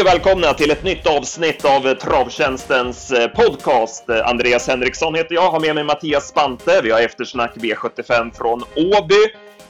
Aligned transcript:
Och 0.00 0.06
välkomna 0.06 0.54
till 0.54 0.70
ett 0.70 0.84
nytt 0.84 1.06
avsnitt 1.06 1.64
av 1.64 1.94
Travtjänstens 1.94 3.10
eh, 3.10 3.28
podcast. 3.28 4.10
Andreas 4.10 4.68
Henriksson 4.68 5.14
heter 5.14 5.34
jag, 5.34 5.50
har 5.50 5.60
med 5.60 5.74
mig 5.74 5.84
Mattias 5.84 6.28
Spante. 6.28 6.80
Vi 6.82 6.90
har 6.90 7.00
eftersnack 7.00 7.56
V75 7.56 8.30
från 8.34 8.62
Åby. 8.76 9.14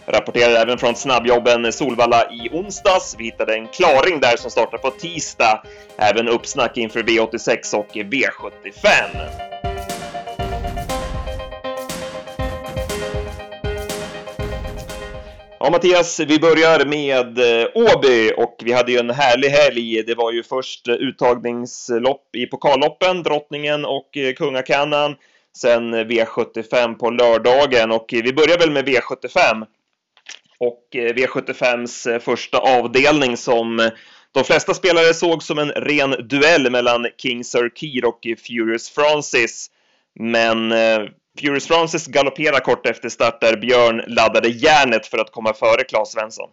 Rapporterar 0.07 0.63
även 0.63 0.79
från 0.79 0.95
snabbjobben 0.95 1.73
Solvalla 1.73 2.31
i 2.33 2.49
onsdags. 2.53 3.15
Vi 3.19 3.25
hittade 3.25 3.55
en 3.55 3.69
klaring 3.69 4.21
där 4.21 4.37
som 4.37 4.51
startar 4.51 4.79
på 4.79 4.91
tisdag. 4.91 5.63
Även 5.97 6.29
uppsnack 6.29 6.77
inför 6.77 7.03
V86 7.03 7.75
och 7.75 7.89
V75. 7.93 9.50
Ja, 15.63 15.71
Mattias, 15.71 16.21
vi 16.21 16.39
börjar 16.39 16.85
med 16.85 17.39
eh, 17.39 17.69
Åby 17.75 18.33
och 18.37 18.57
vi 18.65 18.73
hade 18.73 18.93
ju 18.93 18.99
en 18.99 19.11
härlig 19.11 19.49
helg. 19.49 20.03
Det 20.03 20.15
var 20.15 20.33
ju 20.33 20.43
först 20.43 20.89
uttagningslopp 20.89 22.37
i 22.37 22.47
pokalloppen, 22.47 23.23
Drottningen 23.23 23.85
och 23.85 24.17
eh, 24.17 24.35
kungakannan, 24.35 25.17
Sen 25.57 25.95
eh, 25.95 26.07
V75 26.07 26.95
på 26.95 27.11
lördagen 27.11 27.91
och 27.91 28.07
vi 28.11 28.33
börjar 28.33 28.59
väl 28.59 28.71
med 28.71 28.89
V75. 28.89 29.67
Och 30.59 30.89
V75s 30.93 32.19
första 32.19 32.59
avdelning 32.59 33.37
som 33.37 33.91
de 34.33 34.45
flesta 34.45 34.75
spelare 34.75 35.15
såg 35.15 35.43
som 35.43 35.59
en 35.59 35.71
ren 35.71 36.29
duell 36.29 36.71
mellan 36.71 37.07
King 37.23 37.45
Sir 37.45 37.71
Keir 37.75 38.05
och 38.05 38.21
Furious 38.47 38.91
Francis. 38.91 39.71
Men 40.15 40.73
Furious 41.41 41.67
Francis 41.67 42.07
galopperar 42.07 42.61
kort 42.61 42.87
efter 42.87 43.09
start 43.09 43.41
där 43.41 43.57
Björn 43.57 44.05
laddade 44.07 44.49
järnet 44.49 45.07
för 45.07 45.19
att 45.19 45.33
komma 45.33 45.55
före 45.55 45.85
Claes 45.85 46.13
Svensson. 46.13 46.51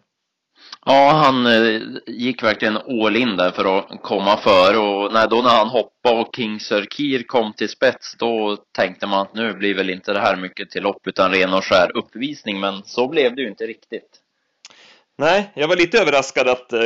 Ja, 0.86 1.12
han 1.12 1.46
eh, 1.46 1.82
gick 2.08 2.44
verkligen 2.44 2.78
all 2.78 3.16
in 3.16 3.38
där 3.38 3.52
för 3.52 3.78
att 3.78 4.02
komma 4.04 4.38
före 4.38 4.78
och 4.78 5.14
när, 5.14 5.28
då 5.28 5.42
när 5.42 5.50
han 5.50 5.68
hoppade 5.68 6.22
och 6.22 6.36
King 6.36 6.60
Sir 6.60 7.28
kom 7.28 7.54
till 7.54 7.70
spets 7.70 8.16
då 8.20 8.58
tänkte 8.78 9.08
man 9.08 9.20
att 9.20 9.34
nu 9.34 9.54
blir 9.54 9.76
väl 9.76 9.90
inte 9.90 10.14
det 10.14 10.20
här 10.20 10.36
mycket 10.36 10.70
till 10.70 10.84
lopp 10.84 11.08
utan 11.08 11.32
ren 11.32 11.54
och 11.54 11.64
skär 11.64 11.98
uppvisning 11.98 12.60
men 12.60 12.84
så 12.84 13.08
blev 13.08 13.36
det 13.36 13.42
ju 13.42 13.50
inte 13.50 13.68
riktigt. 13.68 14.22
Nej, 15.18 15.52
jag 15.56 15.68
var 15.68 15.76
lite 15.76 16.00
överraskad 16.02 16.48
att 16.48 16.74
eh, 16.74 16.82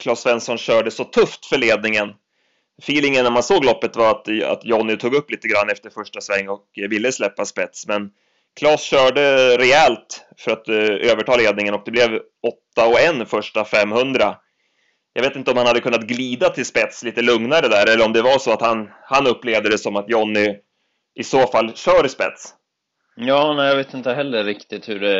Claes 0.00 0.20
Svensson 0.20 0.58
körde 0.58 0.90
så 0.90 1.04
tufft 1.04 1.46
för 1.46 1.58
ledningen 1.58 2.14
feelingen 2.78 3.24
när 3.24 3.30
man 3.30 3.42
såg 3.42 3.64
loppet 3.64 3.96
var 3.96 4.10
att, 4.10 4.42
att 4.42 4.64
Jonny 4.64 4.96
tog 4.96 5.14
upp 5.14 5.30
lite 5.30 5.48
grann 5.48 5.70
efter 5.70 5.90
första 5.90 6.20
sväng 6.20 6.48
och 6.48 6.68
ville 6.74 7.12
släppa 7.12 7.44
spets. 7.44 7.86
Men 7.86 8.10
Klas 8.56 8.82
körde 8.82 9.56
rejält 9.58 10.26
för 10.38 10.50
att 10.50 10.68
eh, 10.68 11.10
överta 11.10 11.36
ledningen 11.36 11.74
och 11.74 11.82
det 11.84 11.90
blev 11.90 12.20
8 12.76 12.86
och 12.88 13.00
1 13.00 13.28
första 13.28 13.64
500. 13.64 14.36
Jag 15.12 15.22
vet 15.22 15.36
inte 15.36 15.50
om 15.50 15.56
han 15.56 15.66
hade 15.66 15.80
kunnat 15.80 16.06
glida 16.06 16.48
till 16.48 16.66
spets 16.66 17.02
lite 17.02 17.22
lugnare 17.22 17.68
där 17.68 17.86
eller 17.92 18.04
om 18.04 18.12
det 18.12 18.22
var 18.22 18.38
så 18.38 18.52
att 18.52 18.62
han, 18.62 18.88
han 19.02 19.26
upplevde 19.26 19.68
det 19.68 19.78
som 19.78 19.96
att 19.96 20.10
Jonny 20.10 20.56
i 21.14 21.24
så 21.24 21.46
fall 21.46 21.72
kör 21.74 22.06
i 22.06 22.08
spets. 22.08 22.54
Ja, 23.16 23.54
nej, 23.56 23.68
jag 23.68 23.76
vet 23.76 23.94
inte 23.94 24.12
heller 24.12 24.44
riktigt 24.44 24.88
hur 24.88 25.00
det, 25.00 25.18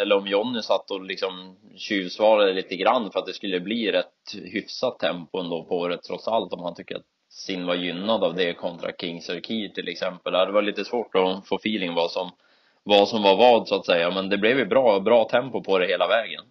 eller 0.00 0.16
om 0.16 0.26
Jonny 0.26 0.62
satt 0.62 0.90
och 0.90 1.02
liksom 1.02 1.56
tjuvsvarade 1.76 2.52
lite 2.52 2.76
grann 2.76 3.10
för 3.12 3.18
att 3.18 3.26
det 3.26 3.32
skulle 3.32 3.60
bli 3.60 3.92
rätt 3.92 4.34
hyfsat 4.52 4.98
tempo 4.98 5.38
ändå 5.38 5.64
på 5.64 5.88
det 5.88 6.02
trots 6.02 6.28
allt 6.28 6.52
om 6.52 6.62
han 6.62 6.74
tycker 6.74 6.96
att 6.96 7.06
sin 7.30 7.66
var 7.66 7.74
gynnad 7.74 8.24
av 8.24 8.34
det 8.34 8.54
kontra 8.54 8.92
Kings 9.00 9.26
Key 9.26 9.68
till 9.68 9.88
exempel. 9.88 10.32
Det 10.32 10.52
var 10.52 10.62
lite 10.62 10.84
svårt 10.84 11.14
att 11.14 11.48
få 11.48 11.56
feeling 11.56 11.94
vad 11.94 12.10
som, 12.10 12.30
vad 12.82 13.08
som 13.08 13.22
var 13.22 13.36
vad 13.36 13.68
så 13.68 13.74
att 13.74 13.86
säga, 13.86 14.10
men 14.10 14.28
det 14.28 14.38
blev 14.38 14.58
ju 14.58 14.66
bra, 14.66 15.00
bra 15.00 15.28
tempo 15.28 15.62
på 15.62 15.78
det 15.78 15.86
hela 15.86 16.08
vägen. 16.08 16.44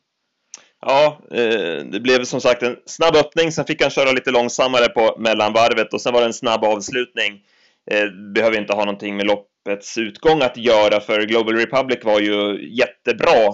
Ja, 0.81 1.17
eh, 1.31 1.85
det 1.85 1.99
blev 1.99 2.23
som 2.23 2.41
sagt 2.41 2.63
en 2.63 2.77
snabb 2.85 3.15
öppning, 3.15 3.51
sen 3.51 3.65
fick 3.65 3.81
han 3.81 3.91
köra 3.91 4.11
lite 4.11 4.31
långsammare 4.31 4.89
på 4.89 5.15
mellanvarvet 5.19 5.93
och 5.93 6.01
sen 6.01 6.13
var 6.13 6.21
det 6.21 6.27
en 6.27 6.33
snabb 6.33 6.63
avslutning. 6.63 7.43
Eh, 7.91 8.33
behöver 8.33 8.57
inte 8.57 8.73
ha 8.73 8.85
någonting 8.85 9.17
med 9.17 9.25
loppets 9.25 9.97
utgång 9.97 10.41
att 10.41 10.57
göra 10.57 10.99
för 10.99 11.21
Global 11.21 11.55
Republic 11.55 11.99
var 12.03 12.19
ju 12.19 12.69
jättebra. 12.77 13.53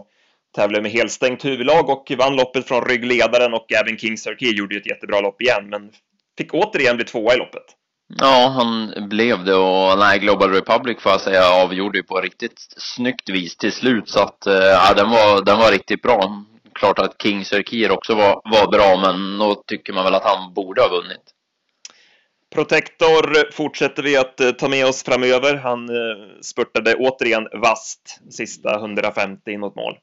Tävlade 0.56 0.82
med 0.82 0.92
helstängt 0.92 1.46
huvudlag 1.46 1.90
och 1.90 2.12
vann 2.18 2.36
loppet 2.36 2.68
från 2.68 2.86
ryggledaren 2.86 3.54
och 3.54 3.74
även 3.74 3.98
King 3.98 4.18
Sarkey 4.18 4.58
gjorde 4.58 4.76
ju 4.76 4.82
ett 4.82 4.90
jättebra 4.90 5.22
lopp 5.22 5.42
igen 5.42 5.70
men 5.70 5.92
fick 6.38 6.54
återigen 6.54 6.96
bli 6.96 7.06
tvåa 7.06 7.34
i 7.34 7.38
loppet. 7.38 7.64
Ja, 8.20 8.48
han 8.48 8.94
blev 9.10 9.44
det 9.44 9.56
och 9.56 10.00
nej, 10.00 10.20
Global 10.20 10.52
Republic 10.52 10.98
får 11.02 11.12
jag 11.12 11.22
säga 11.22 11.50
avgjorde 11.64 11.98
ju 11.98 12.04
på 12.04 12.22
riktigt 12.22 12.66
snyggt 12.78 13.30
vis 13.30 13.58
till 13.58 13.72
slut 13.72 14.10
så 14.10 14.20
att 14.20 14.48
eh, 14.48 14.54
ja, 14.54 14.94
den 14.94 15.10
var, 15.10 15.46
den 15.46 15.60
var 15.60 15.72
riktigt 15.72 16.02
bra. 16.02 16.46
Klart 16.74 17.00
att 17.00 17.22
King 17.24 17.46
Sarkey 17.46 17.90
också 17.90 18.16
var, 18.16 18.42
var 18.44 18.72
bra 18.72 19.12
men 19.12 19.38
då 19.38 19.64
tycker 19.68 19.94
man 19.94 20.04
väl 20.04 20.16
att 20.16 20.26
han 20.26 20.54
borde 20.54 20.82
ha 20.82 20.90
vunnit. 20.90 21.34
Protector 22.54 23.52
fortsätter 23.52 24.04
vi 24.04 24.18
att 24.18 24.40
eh, 24.40 24.52
ta 24.52 24.70
med 24.70 24.86
oss 24.86 25.04
framöver. 25.04 25.56
Han 25.56 25.90
eh, 25.90 25.96
spurtade 26.42 26.96
återigen 26.96 27.48
vast 27.54 28.20
sista 28.32 28.76
150 28.76 29.52
in 29.52 29.60
mot 29.60 29.76
mål. 29.76 29.98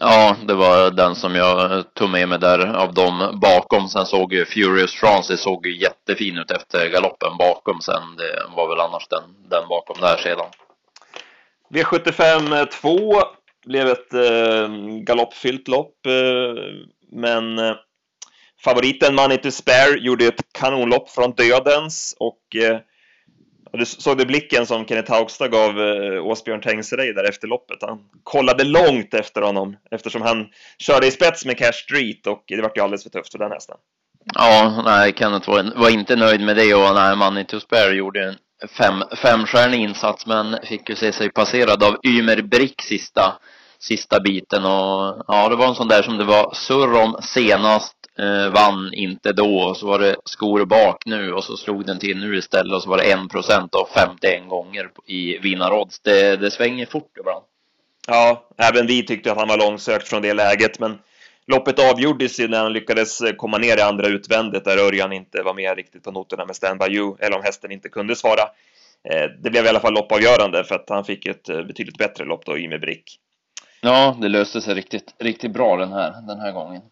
Ja, 0.00 0.36
det 0.48 0.54
var 0.54 0.90
den 0.90 1.14
som 1.14 1.34
jag 1.34 1.84
tog 1.94 2.10
med 2.10 2.28
mig 2.28 2.38
där 2.38 2.74
av 2.76 2.94
dem 2.94 3.38
bakom. 3.42 3.88
Sen 3.88 4.06
såg 4.06 4.32
ju 4.32 4.44
Furious 4.44 4.94
Francis 4.94 5.40
såg 5.40 5.66
ju 5.66 5.76
jättefin 5.76 6.38
ut 6.38 6.50
efter 6.50 6.88
galoppen 6.88 7.36
bakom 7.38 7.80
sen. 7.80 8.02
Det 8.18 8.56
var 8.56 8.68
väl 8.68 8.80
annars 8.80 9.08
den, 9.08 9.22
den 9.50 9.68
bakom 9.68 9.96
där 10.00 10.16
sedan. 10.16 10.46
V75 11.70 12.66
2 12.66 13.22
blev 13.66 13.88
ett 13.88 14.14
eh, 14.14 14.68
galoppfyllt 15.00 15.68
lopp, 15.68 16.06
eh, 16.06 16.62
men 17.12 17.58
eh, 17.58 17.74
Favoriten 18.66 19.14
Money 19.14 19.38
to 19.38 19.50
Spare 19.50 19.98
gjorde 19.98 20.26
ett 20.26 20.52
kanonlopp 20.52 21.10
från 21.10 21.32
dödens 21.32 22.16
och 22.18 22.56
eh, 22.56 22.78
du 23.72 23.86
såg 23.86 24.18
du 24.18 24.26
blicken 24.26 24.66
som 24.66 24.86
Kenneth 24.86 25.12
Haugstad 25.12 25.48
gav 25.48 25.80
eh, 25.80 26.26
Åsbjörn 26.26 26.60
Tengserej 26.60 27.12
där 27.12 27.28
efter 27.28 27.48
loppet. 27.48 27.78
Han 27.80 27.98
kollade 28.22 28.64
långt 28.64 29.14
efter 29.14 29.42
honom 29.42 29.76
eftersom 29.90 30.22
han 30.22 30.46
körde 30.78 31.06
i 31.06 31.10
spets 31.10 31.44
med 31.44 31.58
Cash 31.58 31.72
Street 31.72 32.26
och 32.26 32.44
det 32.46 32.62
var 32.62 32.72
ju 32.74 32.82
alldeles 32.82 33.02
för 33.02 33.10
tufft 33.10 33.32
för 33.32 33.38
den 33.38 33.52
hästen. 33.52 33.76
Ja, 34.34 34.82
nej, 34.84 35.14
Kenneth 35.16 35.50
var, 35.50 35.80
var 35.80 35.90
inte 35.90 36.16
nöjd 36.16 36.40
med 36.40 36.56
det 36.56 36.74
och 36.74 36.94
nej, 36.94 37.16
Money 37.16 37.44
to 37.44 37.60
Spare 37.60 37.94
gjorde 37.94 38.24
en 38.24 38.36
fem, 38.68 39.02
femstjärnig 39.22 39.80
insats 39.80 40.26
men 40.26 40.58
fick 40.64 40.88
ju 40.88 40.96
se 40.96 41.12
sig 41.12 41.30
passerad 41.32 41.82
av 41.82 41.96
Ymer 42.06 42.42
Brick 42.42 42.82
sista, 42.82 43.38
sista 43.78 44.20
biten 44.20 44.64
och 44.64 45.24
ja, 45.28 45.48
det 45.48 45.56
var 45.56 45.68
en 45.68 45.74
sån 45.74 45.88
där 45.88 46.02
som 46.02 46.18
det 46.18 46.24
var 46.24 46.54
surr 46.54 47.02
om 47.02 47.16
senast 47.22 47.95
eh, 48.18 48.48
vann 48.52 48.94
inte 48.94 49.32
då 49.32 49.60
och 49.60 49.76
så 49.76 49.86
var 49.86 49.98
det 49.98 50.16
skor 50.24 50.64
bak 50.64 51.02
nu 51.06 51.32
och 51.32 51.44
så 51.44 51.56
slog 51.56 51.86
den 51.86 51.98
till 51.98 52.18
nu 52.18 52.36
istället 52.38 52.72
och 52.72 52.82
så 52.82 52.90
var 52.90 52.98
det 52.98 53.12
en 53.12 53.28
procent 53.28 53.74
och 53.74 53.88
51 53.94 54.48
gånger 54.48 54.90
i 55.06 55.38
vinnarodds. 55.38 56.00
Det, 56.00 56.36
det 56.36 56.50
svänger 56.50 56.86
fort 56.86 57.18
ibland. 57.20 57.44
Ja, 58.08 58.48
även 58.56 58.86
vi 58.86 59.06
tyckte 59.06 59.32
att 59.32 59.38
han 59.38 59.48
var 59.48 59.58
långsökt 59.58 60.08
från 60.08 60.22
det 60.22 60.34
läget, 60.34 60.78
men 60.78 60.98
loppet 61.46 61.78
avgjordes 61.78 62.40
ju 62.40 62.48
när 62.48 62.62
han 62.62 62.72
lyckades 62.72 63.22
komma 63.36 63.58
ner 63.58 63.76
i 63.76 63.80
andra 63.80 64.06
utvändet 64.06 64.64
där 64.64 64.78
Örjan 64.78 65.12
inte 65.12 65.42
var 65.42 65.54
med 65.54 65.76
riktigt 65.76 66.02
på 66.02 66.10
noterna 66.10 66.44
med 66.44 66.56
Stand 66.56 66.80
By 66.80 66.86
You, 66.86 67.16
eller 67.20 67.36
om 67.36 67.42
hästen 67.42 67.72
inte 67.72 67.88
kunde 67.88 68.16
svara. 68.16 68.42
Eh, 69.08 69.30
det 69.42 69.50
blev 69.50 69.64
i 69.64 69.68
alla 69.68 69.80
fall 69.80 69.94
loppavgörande 69.94 70.64
för 70.64 70.74
att 70.74 70.88
han 70.88 71.04
fick 71.04 71.26
ett 71.26 71.48
eh, 71.48 71.62
betydligt 71.62 71.98
bättre 71.98 72.24
lopp 72.24 72.44
då 72.44 72.58
i 72.58 72.68
med 72.68 72.80
Brick. 72.80 73.18
Ja, 73.80 74.16
det 74.20 74.28
löste 74.28 74.60
sig 74.60 74.74
riktigt, 74.74 75.14
riktigt 75.18 75.52
bra 75.52 75.76
den 75.76 75.92
här, 75.92 76.10
den 76.26 76.40
här 76.40 76.52
gången. 76.52 76.82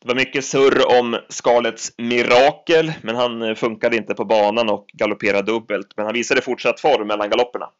Det 0.00 0.08
var 0.08 0.14
mycket 0.14 0.44
surr 0.44 0.98
om 0.98 1.18
Skalets 1.28 1.92
mirakel, 1.98 2.92
men 3.02 3.16
han 3.16 3.42
eh, 3.42 3.54
funkade 3.54 3.96
inte 3.96 4.14
på 4.14 4.24
banan 4.24 4.70
och 4.70 4.86
galopperade 4.92 5.52
dubbelt. 5.52 5.86
Men 5.96 6.06
han 6.06 6.14
visade 6.14 6.42
fortsatt 6.42 6.80
form 6.80 7.06
mellan 7.06 7.30
galopperna. 7.30 7.70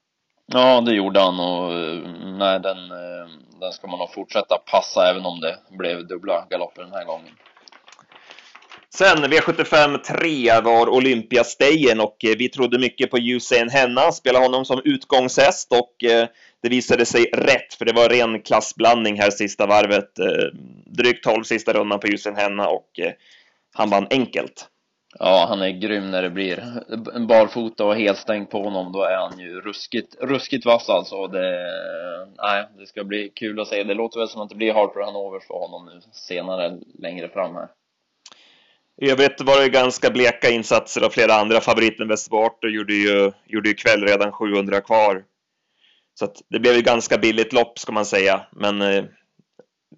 Ja, 0.46 0.80
det 0.80 0.92
gjorde 0.92 1.20
han 1.20 1.41
och 1.41 1.72
eh, 1.72 1.98
nej, 2.38 2.60
den, 2.60 2.91
eh, 2.91 3.28
den 3.60 3.72
ska 3.72 3.86
man 3.86 3.98
nog 3.98 4.12
fortsätta 4.12 4.59
passa 4.59 5.10
även 5.10 5.26
om 5.26 5.41
det 5.41 5.59
blev 5.78 6.06
dubbla 6.06 6.47
galopper 6.50 6.82
den 6.82 6.92
här 6.92 7.04
gången. 7.04 7.32
Sen 8.94 9.24
V75 9.24 9.98
3 9.98 10.60
var 10.60 10.88
Olympiastejen 10.88 12.00
och 12.00 12.16
vi 12.21 12.48
trodde 12.48 12.78
mycket 12.78 13.10
på 13.10 13.18
Usain 13.18 13.71
Henna, 13.71 14.12
spelade 14.12 14.44
honom 14.44 14.64
som 14.64 14.80
utgångshäst 14.84 15.72
och 15.72 15.94
det 16.63 16.69
visade 16.69 17.07
sig 17.07 17.25
rätt, 17.25 17.75
för 17.75 17.84
det 17.84 17.93
var 17.93 18.09
ren 18.09 18.43
klassblandning 18.43 19.21
här 19.21 19.31
sista 19.31 19.66
varvet. 19.66 20.19
Eh, 20.19 20.27
drygt 20.87 21.25
12 21.25 21.43
sista 21.43 21.72
rundan 21.72 22.01
på 22.01 22.07
Usain 22.07 22.37
Henna 22.37 22.69
och 22.69 22.99
eh, 22.99 23.13
han 23.75 23.91
vann 23.91 24.07
enkelt. 24.10 24.69
Ja, 25.19 25.47
han 25.49 25.63
är 25.63 25.71
grym 25.71 26.10
när 26.10 26.22
det 26.22 26.31
blir 26.31 26.65
barfota 27.27 27.84
och 27.84 27.97
helstängt 27.97 28.51
på 28.51 28.63
honom. 28.63 28.93
Då 28.93 29.03
är 29.03 29.16
han 29.16 29.39
ju 29.39 29.60
ruskigt, 29.60 30.16
ruskigt 30.21 30.66
vass 30.66 30.89
alltså. 30.89 31.27
Det, 31.27 31.66
nej, 32.43 32.66
det 32.78 32.87
ska 32.87 33.05
bli 33.05 33.33
kul 33.34 33.60
att 33.60 33.69
se. 33.69 33.84
Det 33.84 33.95
låter 33.95 34.21
väl 34.21 34.28
som 34.28 34.41
att 34.41 34.49
det 34.49 34.55
blir 34.55 34.75
Harper 34.75 35.01
Hanover 35.01 35.41
för 35.41 35.55
honom 35.55 35.87
nu 35.87 36.01
senare, 36.13 36.78
längre 36.99 37.28
fram 37.28 37.55
här. 37.55 37.69
I 39.01 39.10
övrigt 39.10 39.41
var 39.41 39.60
det 39.60 39.69
ganska 39.69 40.10
bleka 40.10 40.51
insatser 40.51 41.05
av 41.05 41.10
flera 41.10 41.34
andra. 41.34 41.60
Favoriten 41.60 42.09
Västerboart 42.09 42.65
gjorde 42.65 42.95
ju, 42.95 43.33
gjorde 43.47 43.69
ju 43.69 43.75
kväll 43.75 44.03
redan 44.03 44.33
700 44.33 44.81
kvar. 44.81 45.25
Så 46.18 46.32
det 46.50 46.59
blev 46.59 46.74
ett 46.74 46.84
ganska 46.84 47.18
billigt 47.18 47.53
lopp 47.53 47.78
ska 47.78 47.92
man 47.92 48.04
säga, 48.04 48.47
men 48.53 48.82
eh, 48.82 49.04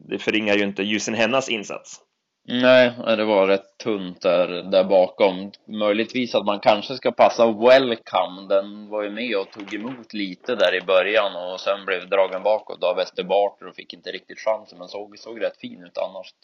det 0.08 0.18
förringar 0.18 0.54
ju 0.54 0.64
inte 0.64 0.82
Ljusen 0.82 1.14
Hennas 1.14 1.48
insats. 1.48 2.00
Nej, 2.48 2.92
det 3.16 3.24
var 3.24 3.46
rätt 3.46 3.78
tunt 3.84 4.20
där, 4.20 4.48
där 4.48 4.84
bakom. 4.84 5.52
Möjligtvis 5.68 6.34
att 6.34 6.46
man 6.46 6.60
kanske 6.60 6.94
ska 6.94 7.12
passa 7.12 7.46
Welcome. 7.46 8.48
Den 8.48 8.88
var 8.88 9.02
ju 9.02 9.10
med 9.10 9.36
och 9.36 9.50
tog 9.50 9.74
emot 9.74 10.12
lite 10.12 10.54
där 10.54 10.74
i 10.74 10.80
början 10.80 11.36
och 11.36 11.60
sen 11.60 11.84
blev 11.86 12.08
dragen 12.08 12.42
bakåt 12.42 12.84
av 12.84 12.96
Westerbarter 12.96 13.66
och 13.66 13.74
fick 13.74 13.92
inte 13.94 14.10
riktigt 14.10 14.38
chansen 14.38 14.78
men 14.78 14.88
såg, 14.88 15.18
såg 15.18 15.42
rätt 15.42 15.60
fin 15.60 15.84
ut 15.84 15.98
annars. 15.98 16.34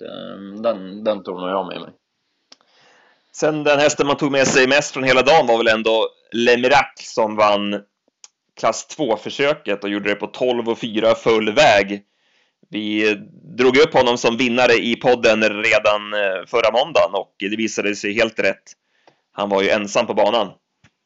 Den, 0.62 1.04
den 1.04 1.22
tog 1.22 1.40
nog 1.40 1.48
jag 1.48 1.66
med 1.66 1.80
mig. 1.80 1.90
Sen 3.32 3.64
den 3.64 3.78
hästen 3.78 4.06
man 4.06 4.16
tog 4.16 4.32
med 4.32 4.46
sig 4.46 4.68
mest 4.68 4.92
från 4.92 5.04
hela 5.04 5.22
dagen 5.22 5.46
var 5.46 5.58
väl 5.58 5.68
ändå 5.68 6.08
Le 6.32 6.56
Miracle 6.56 7.04
som 7.04 7.36
vann 7.36 7.82
klass 8.56 8.96
2-försöket 8.98 9.84
och 9.84 9.90
gjorde 9.90 10.08
det 10.08 10.14
på 10.14 10.26
12 10.26 10.68
och 10.68 10.78
4 10.78 11.14
full 11.14 11.54
väg. 11.54 12.02
Vi 12.70 13.14
drog 13.58 13.76
upp 13.76 13.94
honom 13.94 14.18
som 14.18 14.36
vinnare 14.36 14.72
i 14.72 14.96
podden 14.96 15.42
redan 15.42 16.14
eh, 16.14 16.46
förra 16.46 16.72
måndagen 16.72 17.14
och 17.14 17.34
det 17.38 17.56
visade 17.56 17.96
sig 17.96 18.14
helt 18.14 18.38
rätt. 18.38 18.72
Han 19.32 19.48
var 19.48 19.62
ju 19.62 19.70
ensam 19.70 20.06
på 20.06 20.14
banan. 20.14 20.52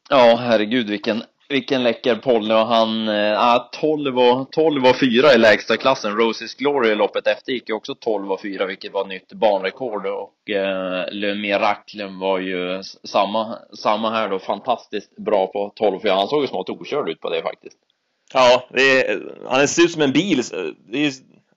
Ja, 0.09 0.37
herregud 0.41 0.91
vilken, 0.91 1.23
vilken 1.51 1.83
läcker 1.83 2.15
polle 2.17 2.55
eh, 2.55 2.61
ah, 2.61 2.63
och 2.63 2.69
han, 2.69 3.09
äh, 3.09 3.63
12 3.73 4.19
och, 4.19 4.53
12 4.53 4.87
och 4.87 4.97
4 4.97 5.35
i 5.35 5.39
lägsta 5.39 5.77
klassen. 5.77 6.17
Roses 6.17 6.55
Glory 6.55 6.91
i 6.91 6.95
loppet 6.95 7.27
efter 7.27 7.53
gick 7.53 7.69
ju 7.69 7.75
också 7.75 7.95
12 7.95 8.33
och 8.33 8.41
4 8.41 8.67
vilket 8.67 8.93
var 8.93 9.07
nytt 9.07 9.33
banrekord 9.33 10.07
och 10.07 10.51
eh, 10.51 11.01
äh, 11.01 11.13
Le 11.13 11.35
Miracle 11.35 12.07
var 12.07 12.39
ju 12.39 12.83
samma, 13.05 13.59
samma 13.79 14.11
här 14.11 14.29
då, 14.29 14.39
fantastiskt 14.39 15.17
bra 15.17 15.47
på 15.47 15.73
12 15.77 15.97
och 15.97 16.03
4. 16.03 16.15
Han 16.15 16.29
såg 16.29 16.43
ju 16.43 16.49
smått 16.49 16.71
okörd 16.71 17.09
ut 17.09 17.21
på 17.21 17.31
det 17.31 17.43
faktiskt. 17.43 17.77
Ja, 18.35 18.69
det 18.71 19.07
är, 19.07 19.21
han 19.49 19.69
ser 19.69 19.83
ut 19.83 19.91
som 19.91 20.03
en 20.03 20.13
bil. 20.13 20.43
Det 20.89 21.07
är 21.07 21.13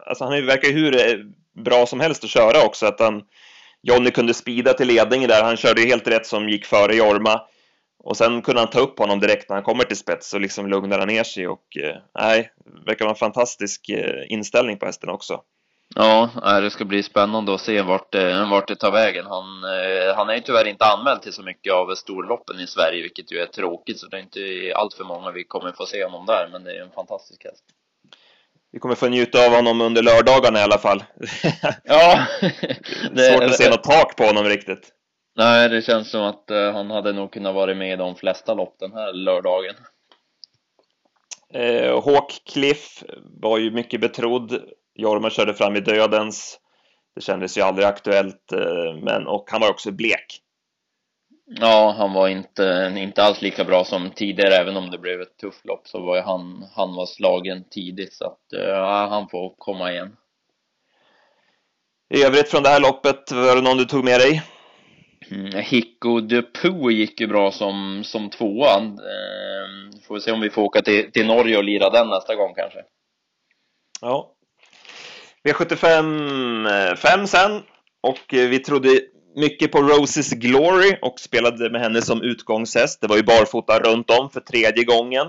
alltså 0.06 0.24
han 0.24 0.45
verkar 0.45 0.68
ju 0.68 0.74
hur 0.74 0.95
eh, 0.95 1.25
bra 1.63 1.86
som 1.86 2.00
helst 2.00 2.24
att 2.24 2.30
köra 2.30 2.66
också. 2.66 2.86
Att 2.86 3.00
han, 3.00 3.24
Jonny 3.81 4.12
kunde 4.12 4.34
spida 4.34 4.74
till 4.74 4.88
ledningen 4.88 5.30
där. 5.30 5.44
Han 5.44 5.57
körde 5.57 5.81
ju 5.81 5.88
helt 5.88 6.07
rätt 6.07 6.25
som 6.25 6.50
gick 6.50 6.66
före 6.66 6.95
Jorma. 6.95 7.42
Och 8.04 8.18
sen 8.18 8.42
kunde 8.42 8.62
han 8.62 8.70
ta 8.70 8.80
upp 8.80 9.00
honom 9.00 9.20
direkt 9.20 9.50
när 9.50 9.56
han 9.56 9.64
kommer 9.64 9.84
till 9.84 9.98
spets 9.98 10.34
och 10.34 10.42
liksom 10.42 10.68
lugnar 10.68 11.06
ner 11.06 11.24
sig. 11.24 11.48
Och 11.48 11.78
eh, 11.78 11.98
nej, 12.20 12.52
det 12.66 12.86
verkar 12.86 13.06
vara 13.06 13.14
en 13.14 13.20
fantastisk 13.20 13.90
eh, 13.90 14.24
inställning 14.28 14.80
på 14.80 14.86
hästen 14.86 15.10
också. 15.10 15.42
Ja, 15.96 16.30
det 16.62 16.72
ska 16.72 16.86
bli 16.86 17.04
spännande 17.04 17.54
att 17.54 17.62
se 17.62 17.82
vart, 17.82 18.16
vart 18.50 18.68
det 18.68 18.76
tar 18.76 18.92
vägen. 18.92 19.26
Han, 19.26 19.64
eh, 19.64 20.16
han 20.16 20.30
är 20.30 20.34
ju 20.34 20.42
tyvärr 20.42 20.68
inte 20.68 20.86
anmäld 20.86 21.22
till 21.22 21.34
så 21.34 21.44
mycket 21.44 21.74
av 21.74 21.96
storloppen 21.96 22.60
i 22.60 22.68
Sverige, 22.68 23.02
vilket 23.02 23.32
ju 23.32 23.38
är 23.38 23.46
tråkigt. 23.46 24.00
Så 24.00 24.08
det 24.08 24.18
är 24.18 24.22
inte 24.22 24.74
allt 24.76 24.94
för 24.94 25.04
många 25.04 25.32
vi 25.32 25.44
kommer 25.44 25.72
få 25.72 25.86
se 25.86 26.04
honom 26.04 26.26
där, 26.26 26.50
men 26.52 26.64
det 26.64 26.78
är 26.78 26.82
en 26.82 26.92
fantastisk 26.92 27.44
häst 27.44 27.64
vi 28.74 28.80
kommer 28.80 28.96
få 28.96 29.08
njuta 29.08 29.46
av 29.46 29.52
honom 29.52 29.82
under 29.82 30.04
lördagarna 30.04 30.60
i 30.60 30.64
alla 30.64 30.78
fall. 30.78 31.04
Ja. 31.84 32.26
det, 33.12 33.32
Svårt 33.32 33.44
att 33.44 33.56
se 33.56 33.70
något 33.70 33.84
tak 33.84 34.16
på 34.16 34.24
honom 34.24 34.46
riktigt. 34.46 34.92
Nej, 35.35 35.69
det 35.69 35.81
känns 35.81 36.12
som 36.12 36.21
att 36.21 36.51
uh, 36.51 36.71
han 36.71 36.91
hade 36.91 37.13
nog 37.13 37.33
kunnat 37.33 37.56
vara 37.56 37.75
med 37.75 37.94
i 37.94 37.95
de 37.95 38.15
flesta 38.15 38.53
lopp 38.53 38.75
den 38.80 38.91
här 38.94 39.13
lördagen. 39.13 39.75
Eh, 41.53 42.03
Hawkcliff 42.06 43.03
var 43.41 43.57
ju 43.57 43.71
mycket 43.71 44.01
betrodd. 44.01 44.59
Jorma 44.95 45.30
körde 45.30 45.53
fram 45.53 45.75
i 45.75 45.80
dödens. 45.80 46.59
Det 47.15 47.21
kändes 47.21 47.57
ju 47.57 47.62
aldrig 47.62 47.88
aktuellt, 47.88 48.51
eh, 48.51 48.95
men 49.01 49.27
och 49.27 49.45
han 49.51 49.62
var 49.62 49.69
också 49.69 49.91
blek. 49.91 50.39
Ja, 51.45 51.95
han 51.97 52.13
var 52.13 52.27
inte, 52.27 52.94
inte 52.97 53.24
alls 53.24 53.41
lika 53.41 53.63
bra 53.63 53.83
som 53.83 54.12
tidigare, 54.12 54.56
även 54.56 54.77
om 54.77 54.91
det 54.91 54.97
blev 54.97 55.21
ett 55.21 55.38
tufft 55.38 55.65
lopp 55.65 55.88
så 55.88 56.00
var 56.00 56.21
han, 56.21 56.65
han 56.75 56.95
var 56.95 57.06
slagen 57.06 57.63
tidigt 57.69 58.13
så 58.13 58.25
att 58.25 58.41
ja, 58.50 59.07
han 59.09 59.30
får 59.30 59.56
komma 59.57 59.91
igen. 59.91 60.15
I 62.09 62.24
övrigt 62.24 62.50
från 62.50 62.63
det 62.63 62.69
här 62.69 62.80
loppet, 62.80 63.31
var 63.31 63.56
det 63.56 63.62
någon 63.62 63.77
du 63.77 63.85
tog 63.85 64.03
med 64.03 64.19
dig? 64.19 64.44
Mm, 65.31 65.52
Hicko 65.56 66.20
de 66.20 66.44
gick 66.92 67.22
ju 67.22 67.28
bra 67.28 67.52
som, 67.52 68.04
som 68.04 68.30
tvåan. 68.30 68.86
Eh, 68.86 70.00
får 70.08 70.16
vi 70.16 70.22
se 70.22 70.31
om 70.31 70.42
vi 70.42 70.50
får 70.50 70.62
åka 70.62 70.81
till, 70.81 71.12
till 71.12 71.28
Norge 71.28 71.58
och 71.58 71.64
lira 71.64 71.90
den 71.90 72.10
nästa 72.10 72.36
gång 72.36 72.54
kanske. 72.56 72.80
Ja. 74.02 74.36
V75 75.44 76.96
5 76.96 77.20
eh, 77.20 77.25
sen 77.25 77.62
och 78.02 78.34
eh, 78.34 78.50
vi 78.50 78.60
trodde 78.60 79.02
mycket 79.36 79.72
på 79.72 79.81
Roses 79.81 80.31
Glory 80.31 80.98
och 81.02 81.20
spelade 81.20 81.69
med 81.69 81.81
henne 81.81 82.02
som 82.02 82.22
utgångshäst. 82.22 83.02
Det 83.02 83.08
var 83.08 83.18
ju 83.18 83.24
barfota 83.24 83.80
runt 83.80 84.10
om 84.10 84.30
för 84.30 84.40
tredje 84.40 84.84
gången. 84.84 85.28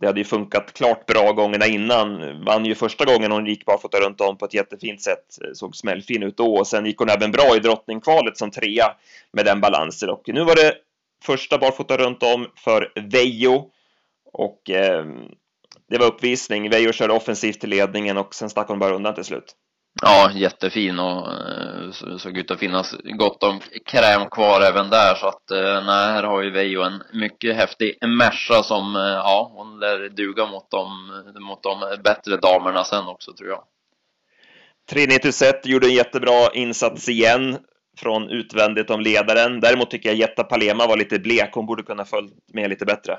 Det 0.00 0.06
hade 0.06 0.20
ju 0.20 0.24
funkat 0.24 0.72
klart 0.72 1.06
bra 1.06 1.32
gångerna 1.32 1.66
innan. 1.66 2.44
Vann 2.44 2.64
ju 2.64 2.74
första 2.74 3.04
gången 3.04 3.32
hon 3.32 3.46
gick 3.46 3.64
barfota 3.64 4.00
runt 4.00 4.20
om 4.20 4.38
på 4.38 4.44
ett 4.44 4.54
jättefint 4.54 5.02
sätt. 5.02 5.38
Såg 5.54 5.76
smällfin 5.76 6.22
ut 6.22 6.36
då 6.36 6.56
och 6.56 6.66
sen 6.66 6.86
gick 6.86 6.98
hon 6.98 7.08
även 7.08 7.30
bra 7.30 7.56
i 7.56 7.58
drottningkvalet 7.58 8.38
som 8.38 8.50
trea 8.50 8.96
med 9.32 9.44
den 9.44 9.60
balansen. 9.60 10.10
Och 10.10 10.22
nu 10.26 10.44
var 10.44 10.56
det 10.56 10.74
första 11.24 11.58
barfota 11.58 11.96
runt 11.96 12.22
om 12.22 12.46
för 12.56 12.92
Vejo. 12.94 13.70
Och 14.32 14.70
eh, 14.70 15.04
det 15.88 15.98
var 15.98 16.06
uppvisning. 16.06 16.70
Vejo 16.70 16.92
körde 16.92 17.12
offensivt 17.12 17.60
till 17.60 17.70
ledningen 17.70 18.16
och 18.16 18.34
sen 18.34 18.50
stack 18.50 18.68
hon 18.68 18.78
bara 18.78 18.94
undan 18.94 19.14
till 19.14 19.24
slut. 19.24 19.54
Ja, 20.02 20.30
jättefin 20.34 20.98
och 20.98 21.32
eh, 21.32 22.16
såg 22.18 22.38
ut 22.38 22.50
att 22.50 22.58
finnas 22.58 22.96
gott 23.04 23.42
om 23.42 23.60
kräm 23.86 24.30
kvar 24.30 24.60
även 24.60 24.90
där 24.90 25.14
så 25.14 25.26
att 25.26 25.50
eh, 25.50 25.84
nej, 25.86 26.12
här 26.12 26.22
har 26.22 26.42
ju 26.42 26.50
Veijo 26.50 26.82
en 26.82 27.02
mycket 27.12 27.56
häftig 27.56 27.98
Merca 28.06 28.62
som, 28.62 28.96
eh, 28.96 29.02
ja, 29.02 29.50
hon 29.54 29.80
lär 29.80 30.08
duga 30.08 30.46
mot 30.46 30.70
de, 30.70 30.86
mot 31.40 31.62
de 31.62 32.02
bättre 32.04 32.36
damerna 32.36 32.84
sen 32.84 33.06
också 33.06 33.32
tror 33.32 33.50
jag. 33.50 33.62
Trinitus 34.90 35.42
gjorde 35.64 35.86
en 35.86 35.94
jättebra 35.94 36.50
insats 36.54 37.08
igen 37.08 37.58
från 37.98 38.30
utvändigt 38.30 38.90
om 38.90 39.00
ledaren. 39.00 39.60
Däremot 39.60 39.90
tycker 39.90 40.08
jag 40.08 40.18
Jetta 40.18 40.44
Palema 40.44 40.86
var 40.86 40.96
lite 40.96 41.18
blek. 41.18 41.50
Hon 41.52 41.66
borde 41.66 41.82
kunna 41.82 42.04
följt 42.04 42.32
med 42.52 42.70
lite 42.70 42.84
bättre. 42.84 43.18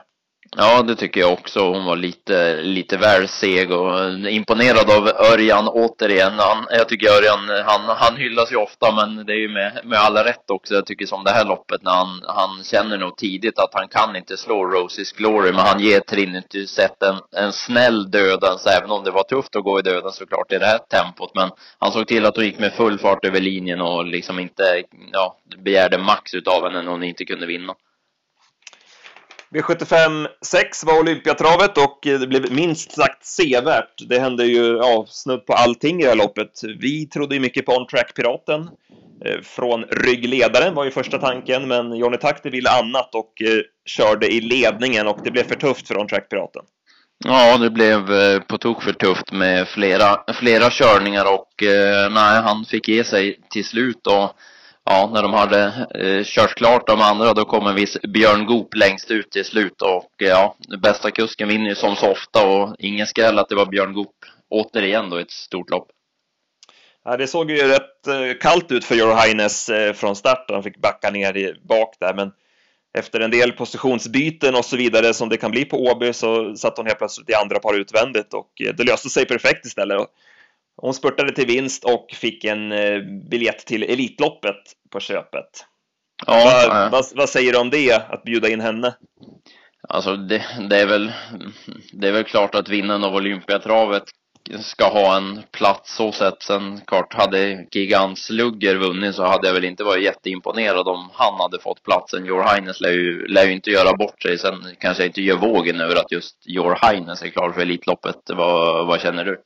Ja, 0.58 0.82
det 0.82 0.96
tycker 0.96 1.20
jag 1.22 1.34
också. 1.34 1.60
Hon 1.60 1.86
var 1.86 1.96
lite, 1.96 2.62
lite 2.62 2.98
väl 2.98 3.28
seg 3.28 3.72
och 3.72 4.10
imponerad 4.30 4.92
av 4.92 5.08
Örjan 5.34 5.68
återigen. 5.68 6.34
Han, 6.40 6.66
jag 6.70 6.90
tycker 6.90 7.08
Örjan, 7.08 7.64
han, 7.66 7.98
han 7.98 8.18
hyllas 8.18 8.52
ju 8.52 8.56
ofta, 8.56 8.92
men 8.92 9.26
det 9.26 9.34
är 9.34 9.38
ju 9.38 9.50
med, 9.50 9.82
med 9.84 10.00
alla 10.00 10.26
rätt 10.26 10.52
också. 10.52 10.74
Jag 10.74 10.86
tycker 10.86 11.06
som 11.06 11.24
det 11.24 11.32
här 11.32 11.46
loppet 11.46 11.84
när 11.84 11.92
han, 11.92 12.22
han 12.28 12.64
känner 12.64 12.98
nog 12.98 13.18
tidigt 13.18 13.60
att 13.60 13.74
han 13.74 13.88
kan 13.88 14.16
inte 14.16 14.38
slå 14.38 14.66
Roses 14.66 15.12
Glory, 15.12 15.52
men 15.52 15.66
han 15.66 15.80
ger 15.80 16.00
Trinity 16.00 16.68
sett 16.68 17.04
en, 17.04 17.16
en 17.36 17.54
snäll 17.54 18.12
dödens, 18.12 18.66
även 18.66 18.92
om 18.92 19.04
det 19.04 19.12
var 19.12 19.24
tufft 19.24 19.56
att 19.56 19.64
gå 19.64 19.80
i 19.80 19.82
döden 19.82 20.12
såklart 20.12 20.52
i 20.52 20.58
det 20.58 20.66
här 20.66 20.78
tempot. 20.78 21.36
Men 21.36 21.50
han 21.80 21.92
såg 21.92 22.08
till 22.08 22.26
att 22.26 22.36
hon 22.36 22.46
gick 22.46 22.60
med 22.60 22.74
full 22.74 23.00
fart 23.00 23.26
över 23.26 23.40
linjen 23.40 23.82
och 23.82 24.06
liksom 24.06 24.40
inte, 24.40 24.84
ja, 25.12 25.38
begärde 25.58 25.98
max 25.98 26.34
utav 26.34 26.64
henne 26.64 26.82
när 26.82 26.92
hon 26.92 27.04
inte 27.04 27.26
kunde 27.26 27.46
vinna. 27.46 27.76
V75 29.56 30.28
6 30.42 30.84
var 30.84 31.00
Olympiatravet 31.00 31.78
och 31.78 32.00
det 32.02 32.28
blev 32.28 32.52
minst 32.52 32.92
sagt 32.92 33.26
sevärt. 33.26 34.10
Det 34.10 34.20
hände 34.20 34.46
ju 34.46 34.78
ja, 34.78 35.06
snudd 35.08 35.46
på 35.46 35.54
allting 35.54 36.00
i 36.00 36.04
det 36.04 36.10
här 36.10 36.16
loppet. 36.16 36.52
Vi 36.80 37.06
trodde 37.06 37.36
ju 37.36 37.42
mycket 37.42 37.66
på 37.66 37.72
On 37.72 37.88
Track 37.88 38.16
Piraten. 38.16 38.70
Eh, 39.26 39.42
från 39.44 39.84
ryggledaren 39.84 40.74
var 40.74 40.86
ju 40.86 40.92
första 40.92 41.18
tanken, 41.18 41.68
men 41.68 41.96
Johnny 41.96 42.18
Takti 42.18 42.50
ville 42.50 42.70
annat 42.70 43.16
och 43.16 43.42
eh, 43.42 43.62
körde 43.86 44.34
i 44.34 44.42
ledningen 44.42 45.08
och 45.08 45.20
det 45.24 45.32
blev 45.32 45.44
för 45.44 45.56
tufft 45.56 45.88
för 45.88 45.98
On 45.98 46.08
Track 46.08 46.30
Piraten. 46.30 46.64
Ja, 47.26 47.58
det 47.58 47.70
blev 47.70 48.12
eh, 48.12 48.40
på 48.40 48.58
tok 48.58 48.84
för 48.84 48.94
tufft 48.94 49.32
med 49.32 49.68
flera, 49.68 50.34
flera 50.34 50.70
körningar 50.70 51.26
och 51.34 51.64
eh, 51.64 52.12
nej, 52.12 52.42
han 52.42 52.66
fick 52.66 52.88
ge 52.88 53.04
sig 53.04 53.40
till 53.50 53.66
slut 53.66 54.08
och 54.08 54.36
ja, 54.86 55.10
när 55.14 55.22
de 55.22 55.34
hade 55.34 55.88
eh, 55.96 56.24
kört 56.24 56.56
klart 56.56 56.88
de 56.88 57.02
andra, 57.02 57.34
då 57.34 57.46
kom 57.46 57.68
en 57.68 57.76
viss 57.76 57.98
Björn 58.02 58.46
Goop 58.46 58.76
längst 58.76 59.12
ut 59.12 59.32
till 59.32 59.46
slut 59.46 59.82
och 59.82 60.22
eh, 60.22 60.28
ja, 60.28 60.56
bästa 60.82 61.12
kusken 61.12 61.48
vinner 61.48 61.70
ju 61.70 61.76
som 61.76 61.96
så 61.96 62.12
ofta 62.12 62.48
och 62.48 62.76
ingen 62.80 63.08
skräll 63.08 63.40
att 63.40 63.50
det 63.50 63.56
var 63.56 63.66
Björn 63.66 63.94
Goop 63.94 64.16
återigen 64.50 65.10
då 65.10 65.18
ett 65.18 65.32
stort 65.32 65.70
lopp. 65.70 65.88
Ja, 67.06 67.18
det 67.18 67.28
såg 67.28 67.52
ju 67.52 67.58
rätt 67.68 68.08
eh, 68.08 68.40
kallt 68.42 68.72
ut 68.72 68.86
för 68.86 68.96
Your 68.96 69.16
Highness 69.16 69.70
eh, 69.70 69.94
från 69.94 70.16
start. 70.16 70.46
Han 70.50 70.64
fick 70.64 70.78
backa 70.78 71.10
ner 71.10 71.38
i 71.38 71.54
bak 71.68 71.96
där, 72.00 72.14
men 72.14 72.32
efter 72.98 73.20
en 73.20 73.32
del 73.32 73.52
positionsbyten 73.52 74.56
och 74.56 74.66
så 74.66 74.78
vidare 74.78 75.14
som 75.14 75.30
det 75.30 75.38
kan 75.38 75.52
bli 75.52 75.66
på 75.66 75.78
Åby 75.78 76.14
så 76.14 76.56
satt 76.56 76.78
hon 76.78 76.86
helt 76.86 76.98
plötsligt 76.98 77.30
i 77.30 77.34
andra 77.34 77.60
par 77.60 77.74
utvändigt 77.74 78.34
och 78.34 78.52
det 78.78 78.84
löste 78.84 79.10
sig 79.10 79.26
perfekt 79.26 79.66
istället. 79.66 80.08
Hon 80.78 80.94
spurtade 80.94 81.36
till 81.36 81.48
vinst 81.48 81.84
och 81.84 82.08
fick 82.14 82.44
en 82.44 82.72
eh, 82.72 83.00
biljett 83.30 83.66
till 83.66 83.84
Elitloppet 83.84 84.62
på 84.92 85.00
köpet. 85.00 85.66
Ja, 86.28 86.34
vad, 86.46 86.78
ja. 86.78 86.90
vad, 86.92 87.06
vad, 87.16 87.30
säger 87.30 87.54
du 87.54 87.60
om 87.60 87.70
det, 87.70 87.94
att 87.94 88.24
bjuda 88.24 88.50
in 88.50 88.62
henne? 88.62 88.96
Alltså 89.90 90.16
det, 90.16 90.46
det, 90.70 90.80
är 90.80 90.86
väl, 90.86 91.12
det 91.94 92.08
är 92.08 92.12
väl 92.12 92.24
klart 92.24 92.56
att 92.56 92.70
vinnaren 92.70 93.04
av 93.04 93.16
Olympiatravet 93.16 94.04
ska 94.60 94.90
ha 94.90 95.18
en 95.18 95.40
plats 95.52 95.96
så 95.96 96.12
sett. 96.12 96.44
Sen 96.44 96.82
klart, 96.88 97.14
hade 97.14 97.68
Gigant 97.72 98.20
Slugger 98.20 98.76
vunnit 98.76 99.16
så 99.16 99.24
hade 99.24 99.48
jag 99.48 99.54
väl 99.54 99.66
inte 99.66 99.84
varit 99.84 100.04
jätteimponerad 100.04 100.88
om 100.88 101.10
han 101.14 101.34
hade 101.40 101.60
fått 101.60 101.84
platsen. 101.84 102.26
Your 102.26 102.44
Highness 102.54 102.82
lär 102.82 102.92
ju, 102.92 103.28
lär 103.28 103.46
ju 103.46 103.52
inte 103.52 103.70
göra 103.70 103.98
bort 103.98 104.22
sig. 104.22 104.38
Sen 104.38 104.66
kanske 104.80 105.04
jag 105.04 105.10
inte 105.10 105.22
gör 105.22 105.38
vågen 105.38 105.82
över 105.82 105.96
att 105.96 106.12
just 106.12 106.48
Your 106.48 106.92
Highness 106.92 107.24
är 107.24 107.28
klar 107.28 107.52
för 107.52 107.62
Elitloppet. 107.62 108.16
Vad, 108.28 108.88
vad 108.88 109.02
känner 109.02 109.26
du? 109.26 109.42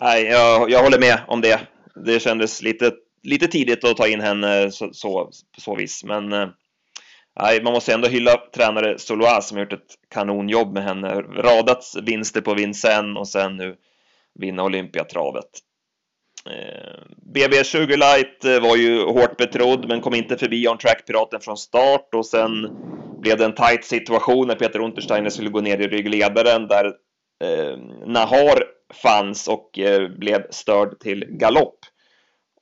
Nej, 0.00 0.24
jag, 0.24 0.70
jag 0.70 0.82
håller 0.82 0.98
med 0.98 1.20
om 1.26 1.40
det. 1.40 1.60
Det 2.04 2.20
kändes 2.20 2.62
lite 2.62 2.92
lite 3.24 3.46
tidigt 3.46 3.84
att 3.84 3.96
ta 3.96 4.08
in 4.08 4.20
henne 4.20 4.70
så, 4.70 4.92
så, 4.92 5.30
på 5.54 5.60
så 5.60 5.74
vis. 5.74 6.04
Men 6.04 6.32
eh, 6.32 6.48
nej, 7.40 7.62
man 7.62 7.72
måste 7.72 7.94
ändå 7.94 8.08
hylla 8.08 8.36
tränare 8.54 8.98
Soloas 8.98 9.48
som 9.48 9.56
har 9.56 9.64
gjort 9.64 9.72
ett 9.72 9.94
kanonjobb 10.10 10.74
med 10.74 10.84
henne. 10.84 11.14
Radat 11.20 11.84
vinster 12.02 12.40
på 12.40 12.54
Vincennes 12.54 13.18
och 13.18 13.28
sen 13.28 13.56
nu 13.56 13.76
vinna 14.34 14.64
Olympiatravet. 14.64 15.50
Eh, 16.50 17.02
BB20 17.34 17.96
Light 17.96 18.44
eh, 18.44 18.60
var 18.60 18.76
ju 18.76 19.04
hårt 19.04 19.36
betrodd 19.36 19.88
men 19.88 20.00
kom 20.00 20.14
inte 20.14 20.36
förbi 20.36 20.68
On 20.68 20.78
Track-piraten 20.78 21.40
från 21.40 21.56
start 21.56 22.14
och 22.14 22.26
sen 22.26 22.68
blev 23.20 23.38
det 23.38 23.44
en 23.44 23.54
tight 23.54 23.84
situation 23.84 24.46
när 24.46 24.54
Peter 24.54 24.80
Untersteiner 24.80 25.30
skulle 25.30 25.50
gå 25.50 25.60
ner 25.60 25.78
i 25.78 25.88
ryggledaren 25.88 26.68
där 26.68 26.86
eh, 27.44 27.78
Nahar 28.06 28.73
fanns 28.92 29.48
och 29.48 29.78
eh, 29.78 30.08
blev 30.08 30.46
störd 30.50 31.00
till 31.00 31.24
galopp. 31.28 31.78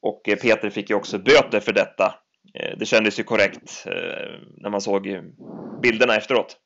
Och 0.03 0.29
eh, 0.29 0.37
Peter 0.37 0.71
fick 0.71 0.91
ju 0.91 0.97
också 0.97 1.19
böter 1.19 1.61
för 1.61 1.73
detta. 1.73 2.15
Eh, 2.55 2.79
det 2.79 2.87
kändes 2.87 3.19
ju 3.21 3.25
korrekt 3.25 3.87
när 4.57 4.71
man 4.71 4.81
såg 4.81 5.21
bilderna 5.83 6.17
efteråt. 6.17 6.57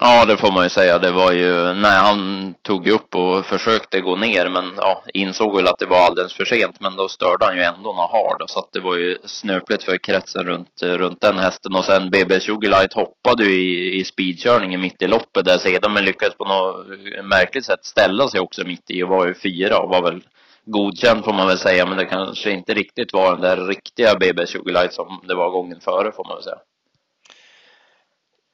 Ja, 0.00 0.24
det 0.24 0.36
får 0.36 0.52
man 0.52 0.64
ju 0.64 0.68
säga. 0.68 0.98
Det 0.98 1.10
var 1.10 1.32
ju, 1.32 1.72
nej, 1.72 1.98
han 1.98 2.54
tog 2.62 2.88
upp 2.88 3.14
och 3.14 3.46
försökte 3.46 4.00
gå 4.00 4.16
ner, 4.16 4.48
men 4.48 4.72
ja, 4.76 5.02
insåg 5.14 5.56
väl 5.56 5.68
att 5.68 5.78
det 5.78 5.86
var 5.86 6.06
alldeles 6.06 6.32
för 6.34 6.44
sent. 6.44 6.80
Men 6.80 6.96
då 6.96 7.08
störde 7.08 7.44
han 7.44 7.56
ju 7.56 7.62
ändå 7.62 7.92
Nahar 7.92 8.08
hard, 8.08 8.50
så 8.50 8.58
att 8.58 8.72
det 8.72 8.80
var 8.80 8.96
ju 8.96 9.18
snöpligt 9.24 9.82
för 9.82 9.96
kretsen 9.96 10.44
runt, 10.44 10.82
runt 10.82 11.20
den 11.20 11.38
hästen. 11.38 11.74
Och 11.74 11.84
sen 11.84 12.10
BB 12.10 12.40
Sugarlight 12.40 12.92
hoppade 12.92 13.44
ju 13.44 13.50
i, 13.50 14.00
i 14.00 14.04
speedkörningen 14.04 14.80
mitt 14.80 15.02
i 15.02 15.06
loppet 15.06 15.44
där 15.44 15.58
sedan, 15.58 15.92
men 15.92 16.04
lyckades 16.04 16.36
på 16.36 16.44
något 16.44 16.86
märkligt 17.24 17.64
sätt 17.66 17.84
ställa 17.84 18.28
sig 18.28 18.40
också 18.40 18.64
mitt 18.64 18.90
i 18.90 19.02
och 19.02 19.08
var 19.08 19.26
ju 19.26 19.34
fyra 19.34 19.78
och 19.78 19.88
var 19.88 20.02
väl 20.02 20.22
godkänd 20.64 21.24
får 21.24 21.32
man 21.32 21.46
väl 21.46 21.58
säga, 21.58 21.86
men 21.86 21.98
det 21.98 22.04
kanske 22.04 22.50
inte 22.50 22.74
riktigt 22.74 23.12
var 23.12 23.32
den 23.32 23.40
där 23.40 23.66
riktiga 23.66 24.14
BB 24.14 24.46
Sugarlight 24.46 24.92
som 24.92 25.20
det 25.28 25.34
var 25.34 25.50
gången 25.50 25.80
före 25.80 26.12
får 26.12 26.24
man 26.24 26.36
väl 26.36 26.44
säga. 26.44 26.58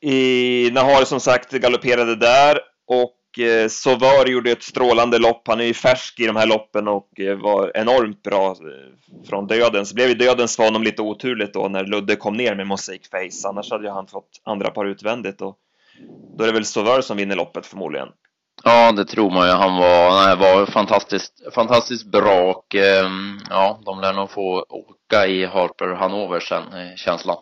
I 0.03 0.71
Nahar 0.73 1.05
som 1.05 1.21
sagt 1.21 1.51
galopperade 1.51 2.17
där 2.17 2.59
och 2.87 3.45
eh, 3.45 3.69
Sauveur 3.69 4.27
gjorde 4.27 4.51
ett 4.51 4.63
strålande 4.63 5.19
lopp. 5.19 5.43
Han 5.49 5.61
är 5.61 5.65
ju 5.65 5.75
färsk 5.75 6.21
i 6.21 6.27
de 6.27 6.37
här 6.37 6.47
loppen 6.47 6.89
och 6.89 7.21
eh, 7.21 7.37
var 7.37 7.73
enormt 7.75 8.23
bra 8.23 8.51
eh, 8.51 9.27
från 9.29 9.47
döden. 9.47 9.87
Så 9.87 9.95
blev 9.95 10.09
ju 10.09 10.15
dödens 10.15 10.57
för 10.57 10.65
honom 10.65 10.83
lite 10.83 11.03
oturligt 11.03 11.55
då 11.55 11.69
när 11.69 11.85
Ludde 11.85 12.17
kom 12.17 12.37
ner 12.37 12.55
med 12.55 12.67
Mosaic 12.67 13.11
Face. 13.11 13.49
Annars 13.49 13.71
hade 13.71 13.85
ju 13.85 13.91
han 13.91 14.07
fått 14.07 14.41
andra 14.45 14.71
par 14.71 14.87
utvändigt 14.87 15.41
och 15.41 15.57
då 16.39 16.45
är 16.45 16.49
det 16.49 16.55
väl 16.55 16.65
Sauveur 16.65 17.01
som 17.01 17.17
vinner 17.17 17.37
loppet 17.37 17.67
förmodligen. 17.67 18.09
Ja, 18.65 18.93
det 18.93 19.05
tror 19.05 19.31
man 19.31 19.47
ju. 19.47 19.53
Han 19.53 19.77
var, 19.77 20.27
nej, 20.27 20.37
var 20.37 20.67
fantastiskt, 20.67 21.55
fantastiskt 21.55 22.07
bra 22.07 22.51
och 22.51 22.75
eh, 22.75 23.11
ja, 23.51 23.81
de 23.85 24.01
lär 24.01 24.13
nog 24.13 24.31
få 24.31 24.65
åka 24.69 25.27
i 25.27 25.45
Harper 25.45 25.95
Hanover 25.95 26.41
sen, 26.41 26.97
känslan. 26.97 27.37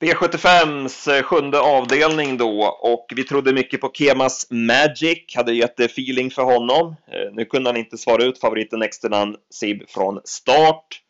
V75s 0.00 1.16
eh, 1.16 1.22
sjunde 1.22 1.60
avdelning 1.60 2.36
då 2.36 2.64
och 2.64 3.06
vi 3.16 3.24
trodde 3.24 3.52
mycket 3.52 3.80
på 3.80 3.90
Kemas 3.94 4.46
Magic, 4.50 5.36
hade 5.36 5.52
jättefeeling 5.52 6.30
för 6.30 6.42
honom. 6.42 6.86
Eh, 6.88 7.32
nu 7.32 7.44
kunde 7.44 7.68
han 7.68 7.76
inte 7.76 7.98
svara 7.98 8.24
ut 8.24 8.40
favoriten 8.40 8.82
Externan 8.82 9.36
Sib 9.50 9.88
från 9.88 10.20
start. 10.24 11.02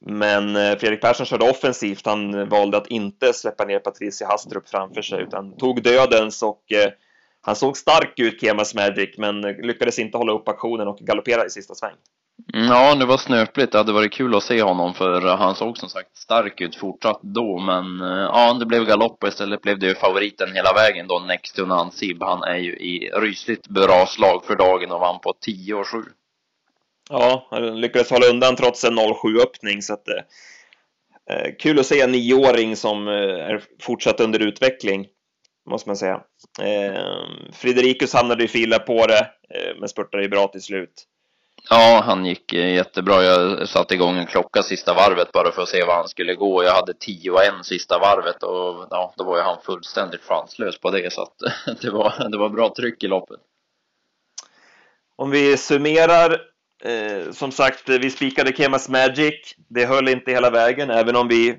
Men 0.00 0.56
eh, 0.56 0.78
Fredrik 0.78 1.00
Persson 1.00 1.26
körde 1.26 1.50
offensivt. 1.50 2.06
Han 2.06 2.48
valde 2.48 2.76
att 2.76 2.86
inte 2.86 3.32
släppa 3.32 3.64
ner 3.64 3.78
Patricia 3.78 4.26
Hastrup 4.26 4.68
framför 4.68 5.02
sig 5.02 5.22
utan 5.22 5.56
tog 5.56 5.82
dödens 5.82 6.42
och 6.42 6.62
han 7.40 7.56
såg 7.56 7.76
stark 7.76 8.18
ut, 8.18 8.40
Kemas 8.40 8.74
Magic, 8.74 9.18
men 9.18 9.40
lyckades 9.40 9.98
inte 9.98 10.18
hålla 10.18 10.32
upp 10.32 10.48
aktionen 10.48 10.88
och 10.88 10.98
galoppera 10.98 11.46
i 11.46 11.50
sista 11.50 11.74
sväng. 11.74 11.94
Mm, 12.54 12.66
ja, 12.66 12.94
det 12.94 13.06
var 13.06 13.16
snöpligt. 13.16 13.72
Det 13.72 13.78
hade 13.78 13.92
varit 13.92 14.12
kul 14.12 14.34
att 14.34 14.42
se 14.42 14.62
honom 14.62 14.94
för 14.94 15.20
han 15.20 15.54
såg 15.54 15.78
som 15.78 15.88
sagt 15.88 16.16
stark 16.16 16.60
ut 16.60 16.76
fortsatt 16.76 17.20
då. 17.22 17.58
Men 17.58 18.00
eh, 18.00 18.22
ja, 18.32 18.52
det 18.54 18.66
blev 18.66 18.84
galopp 18.84 19.22
och 19.22 19.28
istället 19.28 19.62
blev 19.62 19.78
det 19.78 19.86
ju 19.86 19.94
favoriten 19.94 20.52
hela 20.52 20.72
vägen 20.72 21.06
då, 21.06 21.18
Next 21.18 21.56
to 21.56 21.66
Han 22.20 22.42
är 22.42 22.56
ju 22.56 22.72
i 22.72 23.10
rysligt 23.14 23.68
bra 23.68 24.06
slag 24.06 24.44
för 24.44 24.56
dagen 24.56 24.92
och 24.92 25.00
vann 25.00 25.20
på 25.20 25.32
10 25.40 25.74
och 25.74 25.88
7. 25.88 25.98
Ja, 27.10 27.46
han 27.50 27.80
lyckades 27.80 28.10
hålla 28.10 28.26
undan 28.26 28.56
trots 28.56 28.84
en 28.84 28.98
0-7 28.98 29.42
öppning 29.42 29.82
så 29.82 29.92
att 29.94 30.08
eh, 30.08 31.36
eh, 31.36 31.54
kul 31.58 31.78
att 31.78 31.86
se 31.86 32.00
en 32.00 32.12
nioåring 32.12 32.76
som 32.76 33.08
eh, 33.08 33.14
är 33.14 33.62
fortsatt 33.80 34.20
under 34.20 34.42
utveckling 34.42 35.06
måste 35.70 35.88
man 35.88 35.96
säga. 35.96 36.20
Eh, 36.62 37.02
Friderikus 37.52 38.12
hamnade 38.12 38.42
ju 38.42 38.48
fila 38.48 38.78
på 38.78 39.06
det, 39.06 39.30
eh, 39.54 39.76
men 39.78 39.88
spurtade 39.88 40.22
ju 40.22 40.28
bra 40.28 40.48
till 40.48 40.62
slut. 40.62 41.06
Ja, 41.70 42.02
han 42.04 42.26
gick 42.26 42.52
eh, 42.52 42.74
jättebra. 42.74 43.22
Jag 43.22 43.68
satte 43.68 43.94
igång 43.94 44.16
en 44.16 44.26
klocka 44.26 44.62
sista 44.62 44.94
varvet 44.94 45.32
bara 45.32 45.52
för 45.52 45.62
att 45.62 45.68
se 45.68 45.84
vad 45.84 45.96
han 45.96 46.08
skulle 46.08 46.34
gå. 46.34 46.64
Jag 46.64 46.74
hade 46.74 46.94
10 46.94 47.30
och 47.30 47.44
en 47.44 47.64
sista 47.64 47.98
varvet 47.98 48.42
och 48.42 48.86
ja, 48.90 49.14
då 49.16 49.24
var 49.24 49.36
ju 49.36 49.42
han 49.42 49.60
fullständigt 49.62 50.24
chanslös 50.24 50.80
på 50.80 50.90
det 50.90 51.12
så 51.12 51.22
att 51.22 51.36
det 51.80 51.90
var, 51.90 52.28
det 52.30 52.38
var 52.38 52.48
bra 52.48 52.74
tryck 52.76 53.04
i 53.04 53.08
loppet. 53.08 53.40
Om 55.16 55.30
vi 55.30 55.56
summerar, 55.56 56.40
eh, 56.84 57.32
som 57.32 57.52
sagt, 57.52 57.88
vi 57.88 58.10
spikade 58.10 58.52
Kemas 58.52 58.88
Magic. 58.88 59.54
Det 59.68 59.86
höll 59.86 60.08
inte 60.08 60.30
hela 60.30 60.50
vägen, 60.50 60.90
även 60.90 61.16
om 61.16 61.28
vi 61.28 61.58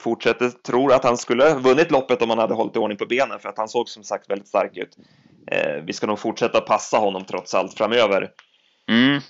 fortsätter 0.00 0.48
tror 0.48 0.92
att 0.92 1.04
han 1.04 1.16
skulle 1.16 1.54
vunnit 1.54 1.90
loppet 1.90 2.22
om 2.22 2.30
han 2.30 2.38
hade 2.38 2.54
hållit 2.54 2.76
i 2.76 2.78
ordning 2.78 2.98
på 2.98 3.06
benen, 3.06 3.38
för 3.38 3.48
att 3.48 3.58
han 3.58 3.68
såg 3.68 3.88
som 3.88 4.04
sagt 4.04 4.30
väldigt 4.30 4.48
stark 4.48 4.76
ut. 4.76 4.96
Eh, 5.50 5.82
vi 5.84 5.92
ska 5.92 6.06
nog 6.06 6.18
fortsätta 6.18 6.60
passa 6.60 6.96
honom 6.96 7.24
trots 7.24 7.54
allt 7.54 7.74
framöver. 7.74 8.30
Mm. 8.88 9.20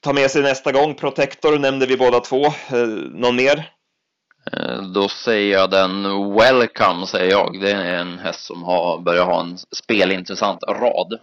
Ta 0.00 0.12
med 0.12 0.30
sig 0.30 0.42
nästa 0.42 0.72
gång. 0.72 0.94
Protector 0.94 1.58
nämnde 1.58 1.86
vi 1.86 1.96
båda 1.96 2.20
två. 2.20 2.46
Eh, 2.46 2.86
någon 3.12 3.36
mer? 3.36 3.70
Eh, 4.52 4.82
då 4.82 5.08
säger 5.08 5.58
jag 5.58 5.70
den 5.70 6.02
Welcome, 6.34 7.06
säger 7.06 7.30
jag. 7.30 7.60
Det 7.60 7.70
är 7.70 7.98
en 7.98 8.18
häst 8.18 8.40
som 8.40 8.62
har 8.62 8.98
börjat 8.98 9.26
ha 9.26 9.40
en 9.40 9.58
spelintressant 9.58 10.62
rad. 10.62 11.18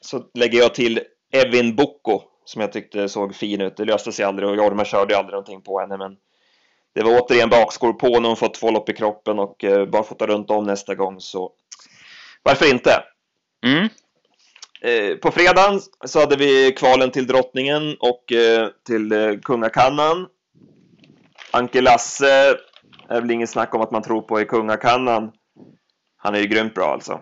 Så 0.00 0.24
lägger 0.34 0.58
jag 0.58 0.74
till 0.74 1.00
Evin 1.32 1.76
Boko, 1.76 2.22
som 2.44 2.60
jag 2.60 2.72
tyckte 2.72 3.08
såg 3.08 3.34
fin 3.34 3.60
ut. 3.60 3.76
Det 3.76 3.84
löste 3.84 4.12
sig 4.12 4.24
aldrig 4.24 4.48
och 4.48 4.56
Jorma 4.56 4.84
körde 4.84 5.18
aldrig 5.18 5.32
någonting 5.32 5.62
på 5.62 5.80
henne, 5.80 5.96
men 5.96 6.16
det 6.94 7.02
var 7.02 7.20
återigen 7.20 7.48
bakskor 7.48 7.92
på 7.92 8.20
när 8.20 8.28
hon 8.28 8.36
fått 8.36 8.54
två 8.54 8.70
lopp 8.70 8.88
i 8.88 8.92
kroppen 8.92 9.38
och 9.38 9.64
eh, 9.64 9.86
bara 9.86 10.02
fått 10.02 10.22
runt 10.22 10.50
om 10.50 10.64
nästa 10.64 10.94
gång, 10.94 11.20
så 11.20 11.52
varför 12.42 12.70
inte? 12.70 13.02
Mm. 13.66 13.88
Eh, 14.82 15.16
på 15.16 15.30
fredagen 15.30 15.80
så 16.06 16.20
hade 16.20 16.36
vi 16.36 16.72
kvalen 16.72 17.10
till 17.10 17.26
drottningen 17.26 17.96
och 18.00 18.32
eh, 18.32 18.68
till 18.86 19.12
eh, 19.12 19.38
kungakannan. 19.42 20.26
Anke 21.50 21.80
Lasse 21.80 22.56
är 23.08 23.20
väl 23.20 23.30
inget 23.30 23.50
snack 23.50 23.74
om 23.74 23.80
att 23.80 23.90
man 23.90 24.02
tror 24.02 24.22
på 24.22 24.40
i 24.40 24.44
kungakannan. 24.44 25.32
Han 26.16 26.34
är 26.34 26.38
ju 26.38 26.46
grymt 26.46 26.74
bra 26.74 26.92
alltså. 26.92 27.20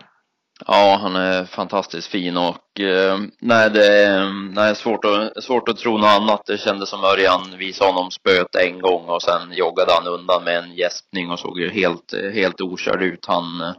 Ja, 0.67 0.99
han 1.01 1.15
är 1.15 1.45
fantastiskt 1.45 2.07
fin 2.07 2.37
och 2.37 2.79
eh, 2.79 3.19
nej, 3.41 3.69
det 3.69 4.03
är 4.03 4.53
nej, 4.53 4.75
svårt, 4.75 5.05
att, 5.05 5.43
svårt 5.43 5.69
att 5.69 5.77
tro 5.77 5.97
något 5.97 6.09
annat. 6.09 6.45
Det 6.45 6.57
kändes 6.57 6.89
som 6.89 7.03
Örjan 7.03 7.57
visade 7.57 7.91
honom 7.91 8.11
spöet 8.11 8.55
en 8.55 8.81
gång 8.81 9.09
och 9.09 9.21
sen 9.21 9.51
joggade 9.51 9.91
han 9.91 10.07
undan 10.07 10.43
med 10.43 10.57
en 10.57 10.73
gäspning 10.73 11.31
och 11.31 11.39
såg 11.39 11.59
ju 11.59 11.69
helt, 11.69 12.13
helt 12.33 12.61
okörd 12.61 13.01
ut. 13.01 13.25
Han 13.25 13.61
eh, 13.61 13.73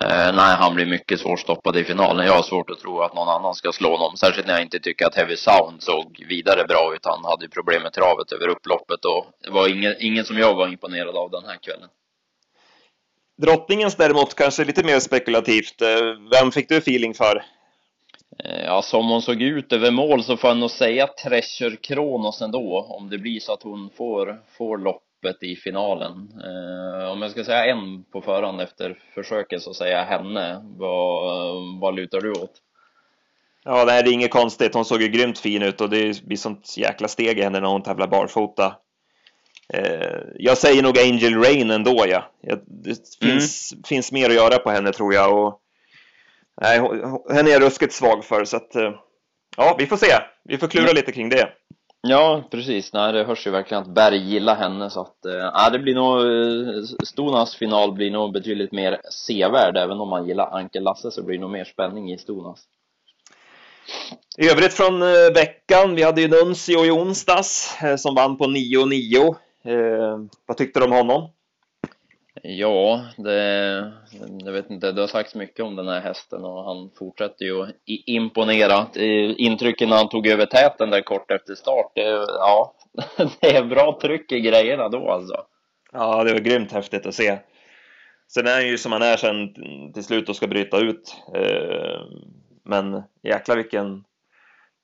Eh, 0.00 0.34
nej, 0.34 0.56
han 0.56 0.74
blir 0.74 0.86
mycket 0.86 1.20
svårstoppad 1.20 1.76
i 1.76 1.84
finalen. 1.84 2.26
Jag 2.26 2.32
har 2.32 2.42
svårt 2.42 2.70
att 2.70 2.80
tro 2.80 3.00
att 3.00 3.14
någon 3.14 3.28
annan 3.28 3.54
ska 3.54 3.72
slå 3.72 3.96
honom. 3.96 4.16
Särskilt 4.16 4.46
när 4.46 4.54
jag 4.54 4.62
inte 4.62 4.78
tycker 4.78 5.06
att 5.06 5.14
Heavy 5.14 5.36
Sound 5.36 5.82
såg 5.82 6.24
vidare 6.28 6.64
bra 6.64 6.94
ut. 6.94 7.04
Han 7.04 7.24
hade 7.24 7.44
ju 7.44 7.48
problem 7.48 7.82
med 7.82 7.92
travet 7.92 8.32
över 8.32 8.48
upploppet 8.48 9.04
och 9.04 9.26
det 9.44 9.50
var 9.50 9.68
ingen, 9.68 9.94
ingen 9.98 10.24
som 10.24 10.38
jag 10.38 10.54
var 10.54 10.68
imponerad 10.68 11.16
av 11.16 11.30
den 11.30 11.44
här 11.44 11.56
kvällen. 11.56 11.88
Drottningens 13.42 13.96
däremot 13.96 14.34
kanske 14.34 14.64
lite 14.64 14.84
mer 14.84 15.00
spekulativt. 15.00 15.82
Eh, 15.82 15.88
vem 16.32 16.52
fick 16.52 16.68
du 16.68 16.76
feeling 16.76 17.14
för? 17.14 17.44
Eh, 18.44 18.64
ja, 18.64 18.82
som 18.82 19.08
hon 19.08 19.22
såg 19.22 19.42
ut 19.42 19.72
över 19.72 19.90
mål 19.90 20.24
så 20.24 20.36
får 20.36 20.50
jag 20.50 20.56
nog 20.56 20.70
säga 20.70 21.06
Treasure 21.06 21.76
Kronos 21.76 22.42
ändå. 22.42 22.86
Om 22.88 23.10
det 23.10 23.18
blir 23.18 23.40
så 23.40 23.52
att 23.52 23.62
hon 23.62 23.90
får, 23.96 24.42
får 24.58 24.78
lopp 24.78 25.02
loppet 25.22 25.42
i 25.42 25.56
finalen. 25.56 26.28
Eh, 26.44 27.12
om 27.12 27.22
jag 27.22 27.30
ska 27.30 27.44
säga 27.44 27.64
en 27.64 28.04
på 28.04 28.22
förhand 28.22 28.60
efter 28.60 28.98
försöket 29.14 29.62
så 29.62 29.74
säger 29.74 29.96
jag 29.96 30.04
henne. 30.04 30.62
Vad, 30.76 31.80
vad 31.80 31.94
lutar 31.94 32.20
du 32.20 32.30
åt? 32.30 32.52
Ja, 33.64 33.84
det 33.84 33.92
är 33.92 34.12
inget 34.12 34.30
konstigt. 34.30 34.74
Hon 34.74 34.84
såg 34.84 35.02
ju 35.02 35.08
grymt 35.08 35.38
fin 35.38 35.62
ut 35.62 35.80
och 35.80 35.90
det 35.90 36.22
blir 36.22 36.36
sånt 36.36 36.76
jäkla 36.76 37.08
steg 37.08 37.38
i 37.38 37.42
henne 37.42 37.60
när 37.60 37.68
hon 37.68 37.82
tävlar 37.82 38.06
barfota. 38.06 38.76
Eh, 39.74 40.18
jag 40.38 40.58
säger 40.58 40.82
nog 40.82 40.98
Angel 40.98 41.42
Rain 41.42 41.70
ändå, 41.70 42.04
ja. 42.08 42.30
Det 42.66 42.96
finns, 43.20 43.72
mm. 43.72 43.82
finns 43.82 44.12
mer 44.12 44.28
att 44.28 44.34
göra 44.34 44.58
på 44.58 44.70
henne 44.70 44.92
tror 44.92 45.14
jag. 45.14 45.38
Och, 45.38 45.60
nej, 46.60 46.80
henne 47.32 47.50
är 47.50 47.52
jag 47.52 47.62
ruskigt 47.62 47.92
svag 47.92 48.24
för, 48.24 48.44
så 48.44 48.56
att 48.56 48.76
eh, 48.76 48.92
ja, 49.56 49.76
vi 49.78 49.86
får 49.86 49.96
se. 49.96 50.12
Vi 50.44 50.58
får 50.58 50.68
klura 50.68 50.84
mm. 50.84 50.96
lite 50.96 51.12
kring 51.12 51.28
det. 51.28 51.48
Ja, 52.02 52.44
precis. 52.50 52.92
Nej, 52.92 53.12
det 53.12 53.24
hörs 53.24 53.46
ju 53.46 53.50
verkligen 53.50 53.82
att 53.82 53.94
Berg 53.94 54.16
gillar 54.16 54.56
henne 54.56 54.90
så 54.90 55.00
att, 55.00 55.24
eh, 55.24 55.70
det 55.72 55.78
blir 55.78 55.94
nog, 55.94 56.20
eh, 56.20 56.82
Stonas 57.04 57.56
final 57.56 57.92
blir 57.92 58.10
nog 58.10 58.32
betydligt 58.32 58.72
mer 58.72 59.00
sevärd. 59.26 59.76
Även 59.76 60.00
om 60.00 60.08
man 60.08 60.26
gillar 60.26 60.50
Anke 60.50 60.80
Lasse 60.80 61.10
så 61.10 61.22
blir 61.22 61.36
det 61.36 61.40
nog 61.40 61.50
mer 61.50 61.64
spänning 61.64 62.12
i 62.12 62.18
Stonas. 62.18 62.60
I 64.38 64.50
övrigt 64.50 64.72
från 64.72 65.02
eh, 65.02 65.32
veckan, 65.34 65.94
vi 65.94 66.02
hade 66.02 66.20
ju 66.20 66.28
Nuncio 66.28 66.84
i 66.84 66.90
onsdags 66.90 67.82
eh, 67.82 67.96
som 67.96 68.14
vann 68.14 68.36
på 68.36 68.44
9,9. 68.44 69.36
Eh, 69.64 70.18
vad 70.46 70.56
tyckte 70.56 70.80
du 70.80 70.84
om 70.84 70.92
honom? 70.92 71.28
Ja, 72.42 73.04
det, 73.16 73.92
jag 74.44 74.52
vet 74.52 74.70
inte, 74.70 74.92
det 74.92 75.00
har 75.00 75.08
sagts 75.08 75.34
mycket 75.34 75.64
om 75.64 75.76
den 75.76 75.88
här 75.88 76.00
hästen 76.00 76.44
och 76.44 76.64
han 76.64 76.90
fortsätter 76.98 77.44
ju 77.44 77.62
att 77.62 77.70
imponera. 77.86 78.86
Intrycken 79.36 79.88
när 79.88 79.96
han 79.96 80.08
tog 80.08 80.26
över 80.26 80.46
täten 80.46 80.90
där 80.90 81.00
kort 81.00 81.30
efter 81.30 81.54
start, 81.54 81.92
det, 81.94 82.26
ja, 82.26 82.74
det 83.40 83.56
är 83.56 83.64
bra 83.64 83.98
tryck 84.02 84.32
i 84.32 84.40
grejerna 84.40 84.88
då 84.88 85.10
alltså. 85.10 85.44
Ja, 85.92 86.24
det 86.24 86.32
var 86.32 86.40
grymt 86.40 86.72
häftigt 86.72 87.06
att 87.06 87.14
se. 87.14 87.38
Sen 88.28 88.46
är 88.46 88.54
han 88.54 88.68
ju 88.68 88.78
som 88.78 88.92
han 88.92 89.02
är 89.02 89.16
sen 89.16 89.54
till 89.92 90.04
slut 90.04 90.28
och 90.28 90.36
ska 90.36 90.46
bryta 90.46 90.78
ut. 90.78 91.16
Eh, 91.34 92.00
men 92.64 93.02
jäklar 93.22 93.56
vilken... 93.56 94.04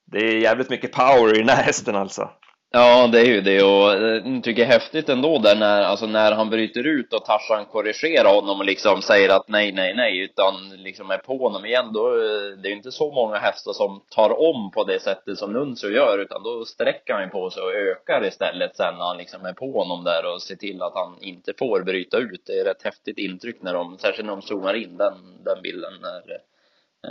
Det 0.05 0.19
är 0.19 0.39
jävligt 0.39 0.71
mycket 0.71 0.93
power 0.93 1.35
i 1.35 1.39
den 1.39 1.49
här 1.49 1.63
hästen 1.63 1.97
alltså. 1.97 2.31
Ja, 2.71 3.09
det 3.13 3.21
är 3.21 3.25
ju 3.25 3.41
det 3.41 3.63
och 3.63 3.93
eh, 3.93 4.33
jag 4.33 4.45
tycker 4.45 4.63
jag 4.63 4.69
är 4.69 4.73
häftigt 4.73 5.09
ändå 5.09 5.39
där 5.39 5.57
när, 5.57 5.83
alltså 5.83 6.07
när 6.07 6.33
han 6.33 6.51
bryter 6.51 6.87
ut 6.87 7.13
och 7.13 7.25
Tarzan 7.25 7.65
korrigerar 7.67 8.35
honom 8.35 8.59
och 8.59 8.65
liksom 8.65 9.03
säger 9.03 9.29
att 9.29 9.49
nej, 9.49 9.73
nej, 9.73 9.95
nej, 9.95 10.19
utan 10.19 10.55
liksom 10.77 11.11
är 11.11 11.19
på 11.19 11.37
honom 11.39 11.65
igen, 11.65 11.93
då, 11.93 12.07
eh, 12.07 12.59
det 12.59 12.69
är 12.69 12.71
ju 12.71 12.77
inte 12.77 12.93
så 12.93 13.13
många 13.13 13.37
hästar 13.37 13.73
som 13.73 14.03
tar 14.11 14.41
om 14.41 14.71
på 14.71 14.85
det 14.85 15.03
sättet 15.03 15.39
som 15.39 15.53
Nuncio 15.53 15.91
gör, 15.91 16.19
utan 16.19 16.43
då 16.43 16.65
sträcker 16.65 17.15
han 17.15 17.23
ju 17.23 17.29
på 17.29 17.51
sig 17.51 17.63
och 17.63 17.73
ökar 17.73 18.25
istället 18.27 18.77
sen 18.77 18.95
när 18.99 19.05
han 19.05 19.19
liksom 19.19 19.47
är 19.47 19.53
på 19.53 19.73
honom 19.73 20.05
där 20.05 20.35
och 20.35 20.43
ser 20.43 20.57
till 20.57 20.83
att 20.83 20.95
han 20.95 21.19
inte 21.21 21.53
får 21.59 21.83
bryta 21.83 22.19
ut. 22.19 22.43
Det 22.47 22.53
är 22.53 22.71
ett 22.71 22.83
häftigt 22.83 23.19
intryck 23.19 23.63
när 23.63 23.75
de, 23.75 23.99
särskilt 23.99 24.27
när 24.27 24.37
de 24.37 24.43
zoomar 24.43 24.75
in 24.75 24.97
den, 24.97 25.15
den 25.45 25.63
bilden 25.63 25.93
när 26.03 26.23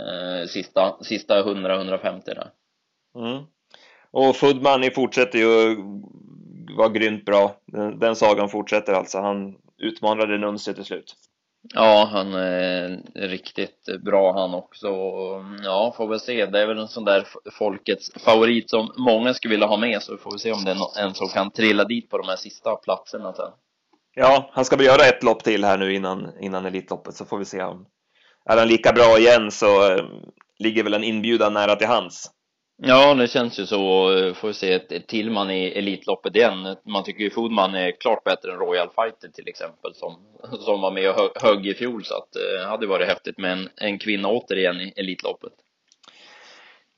eh, 0.00 0.46
sista, 0.46 0.96
sista 1.02 1.42
100-150 1.42 2.22
där. 2.24 2.50
Mm. 3.14 3.44
Och 4.10 4.36
Foodmoney 4.36 4.90
fortsätter 4.90 5.38
ju 5.38 5.76
vara 6.76 6.88
grymt 6.88 7.24
bra. 7.24 7.56
Den, 7.66 7.98
den 7.98 8.16
sagan 8.16 8.48
fortsätter 8.48 8.92
alltså. 8.92 9.18
Han 9.18 9.54
utmanade 9.78 10.38
Nuncio 10.38 10.72
till 10.72 10.84
slut. 10.84 11.14
Ja, 11.74 12.08
han 12.12 12.34
är 12.34 13.02
riktigt 13.14 14.02
bra 14.04 14.32
han 14.32 14.54
också. 14.54 14.88
Ja, 15.64 15.94
får 15.96 16.08
vi 16.08 16.18
se. 16.18 16.46
Det 16.46 16.62
är 16.62 16.66
väl 16.66 16.78
en 16.78 16.88
sån 16.88 17.04
där 17.04 17.26
folkets 17.52 18.10
favorit 18.24 18.70
som 18.70 18.92
många 18.96 19.34
skulle 19.34 19.54
vilja 19.54 19.66
ha 19.66 19.76
med, 19.76 20.02
så 20.02 20.16
får 20.16 20.32
vi 20.32 20.38
se 20.38 20.52
om 20.52 20.64
det 20.64 20.70
är 20.70 21.04
en 21.04 21.14
som 21.14 21.28
kan 21.28 21.50
trilla 21.50 21.84
dit 21.84 22.10
på 22.10 22.18
de 22.18 22.28
här 22.28 22.36
sista 22.36 22.76
platserna 22.76 23.32
sen. 23.32 23.50
Ja, 24.14 24.50
han 24.52 24.64
ska 24.64 24.76
väl 24.76 24.86
göra 24.86 25.06
ett 25.06 25.22
lopp 25.22 25.44
till 25.44 25.64
här 25.64 25.78
nu 25.78 25.94
innan, 25.94 26.32
innan 26.40 26.66
Elitloppet, 26.66 27.14
så 27.14 27.24
får 27.24 27.38
vi 27.38 27.44
se 27.44 27.62
om... 27.62 27.86
Är 28.44 28.56
han 28.56 28.68
lika 28.68 28.92
bra 28.92 29.18
igen 29.18 29.50
så 29.50 29.92
äh, 29.92 30.04
ligger 30.58 30.82
väl 30.82 30.94
en 30.94 31.04
inbjudan 31.04 31.54
nära 31.54 31.76
till 31.76 31.86
hans. 31.86 32.30
Ja, 32.78 33.14
det 33.14 33.28
känns 33.28 33.58
ju 33.58 33.66
så. 33.66 33.76
Får 34.34 34.48
vi 34.48 34.54
se 34.54 34.72
ett 34.72 35.06
till 35.06 35.30
man 35.30 35.50
i 35.50 35.66
Elitloppet 35.66 36.36
igen. 36.36 36.76
Man 36.84 37.04
tycker 37.04 37.24
ju 37.24 37.30
Foodman 37.30 37.74
är 37.74 38.00
klart 38.00 38.24
bättre 38.24 38.52
än 38.52 38.58
Royal 38.58 38.88
Fighter 38.94 39.28
till 39.28 39.48
exempel, 39.48 39.94
som, 39.94 40.16
som 40.60 40.80
var 40.80 40.90
med 40.90 41.10
och 41.10 41.42
högg 41.42 41.66
i 41.66 41.74
fjol. 41.74 42.04
Så 42.04 42.14
att 42.14 42.36
eh, 42.36 42.42
det 42.42 42.62
eh, 42.62 42.68
hade 42.68 42.86
varit 42.86 43.08
häftigt 43.08 43.38
med 43.38 43.52
en, 43.52 43.68
en 43.76 43.98
kvinna 43.98 44.28
återigen 44.28 44.80
i 44.80 44.92
Elitloppet. 44.96 45.52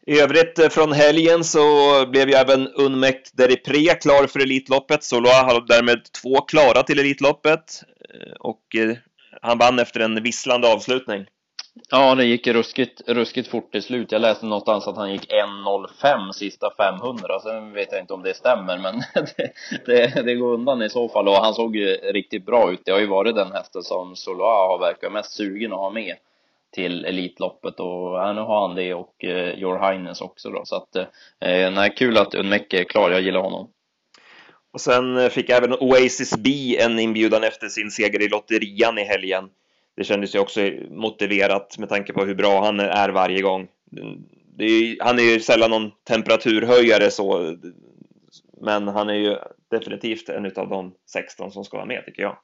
I 0.06 0.20
övrigt 0.20 0.58
eh, 0.58 0.68
från 0.68 0.92
helgen 0.92 1.44
så 1.44 1.60
blev 2.06 2.28
ju 2.28 2.34
även 2.34 2.68
Unmek 2.68 3.30
Deripre 3.32 3.94
klar 3.94 4.26
för 4.26 4.40
Elitloppet. 4.40 5.04
Soloa 5.04 5.42
har 5.42 5.66
därmed 5.66 6.00
två 6.22 6.40
klara 6.40 6.82
till 6.82 6.98
Elitloppet. 6.98 7.82
Eh, 8.14 8.32
och 8.40 8.76
eh, 8.76 8.96
han 9.42 9.58
vann 9.58 9.78
efter 9.78 10.00
en 10.00 10.22
visslande 10.22 10.72
avslutning. 10.72 11.26
Ja, 11.90 12.14
det 12.14 12.24
gick 12.24 12.46
ruskigt, 12.46 13.02
ruskigt 13.06 13.48
fort 13.48 13.72
till 13.72 13.82
slut. 13.82 14.12
Jag 14.12 14.20
läste 14.20 14.46
någonstans 14.46 14.88
att 14.88 14.96
han 14.96 15.12
gick 15.12 15.32
1.05 15.32 16.32
sista 16.32 16.70
500. 16.76 17.40
Sen 17.40 17.72
vet 17.72 17.92
jag 17.92 18.00
inte 18.00 18.14
om 18.14 18.22
det 18.22 18.34
stämmer, 18.34 18.78
men 18.78 19.02
det, 19.36 19.52
det, 19.86 20.22
det, 20.22 20.34
går 20.34 20.54
undan 20.54 20.82
i 20.82 20.88
så 20.90 21.08
fall. 21.08 21.28
Och 21.28 21.34
han 21.34 21.54
såg 21.54 21.76
ju 21.76 21.86
riktigt 21.94 22.46
bra 22.46 22.72
ut. 22.72 22.80
Det 22.84 22.92
har 22.92 22.98
ju 22.98 23.06
varit 23.06 23.34
den 23.34 23.52
hästen 23.52 23.82
som 23.82 24.16
Soloa 24.16 24.68
har 24.68 24.78
verkat 24.78 25.12
mest 25.12 25.32
sugen 25.32 25.72
att 25.72 25.78
ha 25.78 25.90
med 25.90 26.16
till 26.72 27.04
Elitloppet 27.04 27.80
och 27.80 28.20
här 28.20 28.34
nu 28.34 28.40
har 28.40 28.68
han 28.68 28.76
det 28.76 28.94
och 28.94 29.24
eh, 29.24 29.58
Your 29.58 29.90
Highness 29.90 30.20
också 30.20 30.50
då. 30.50 30.64
Så 30.64 30.76
att, 30.76 30.96
eh, 30.96 31.70
nej, 31.70 31.94
kul 31.96 32.18
att 32.18 32.34
Unmeke 32.34 32.80
är 32.80 32.84
klar. 32.84 33.10
Jag 33.10 33.20
gillar 33.20 33.40
honom. 33.40 33.68
Och 34.72 34.80
sen 34.80 35.18
eh, 35.18 35.28
fick 35.28 35.50
även 35.50 35.72
Oasis 35.72 36.36
B 36.36 36.78
en 36.80 36.98
inbjudan 36.98 37.44
efter 37.44 37.68
sin 37.68 37.90
seger 37.90 38.22
i 38.22 38.28
lotterian 38.28 38.98
i 38.98 39.04
helgen 39.04 39.48
det 39.98 40.04
kändes 40.04 40.34
ju 40.34 40.38
också 40.38 40.60
motiverat 40.90 41.78
med 41.78 41.88
tanke 41.88 42.12
på 42.12 42.24
hur 42.24 42.34
bra 42.34 42.64
han 42.64 42.80
är 42.80 43.08
varje 43.08 43.42
gång. 43.42 43.68
Är, 44.58 45.04
han 45.04 45.18
är 45.18 45.22
ju 45.22 45.40
sällan 45.40 45.70
någon 45.70 45.90
temperaturhöjare 46.08 47.10
så, 47.10 47.56
men 48.60 48.88
han 48.88 49.08
är 49.08 49.14
ju 49.14 49.36
definitivt 49.70 50.28
en 50.28 50.46
av 50.56 50.68
de 50.68 50.94
16 51.12 51.50
som 51.50 51.64
ska 51.64 51.76
vara 51.76 51.86
med 51.86 52.04
tycker 52.06 52.22
jag. 52.22 52.36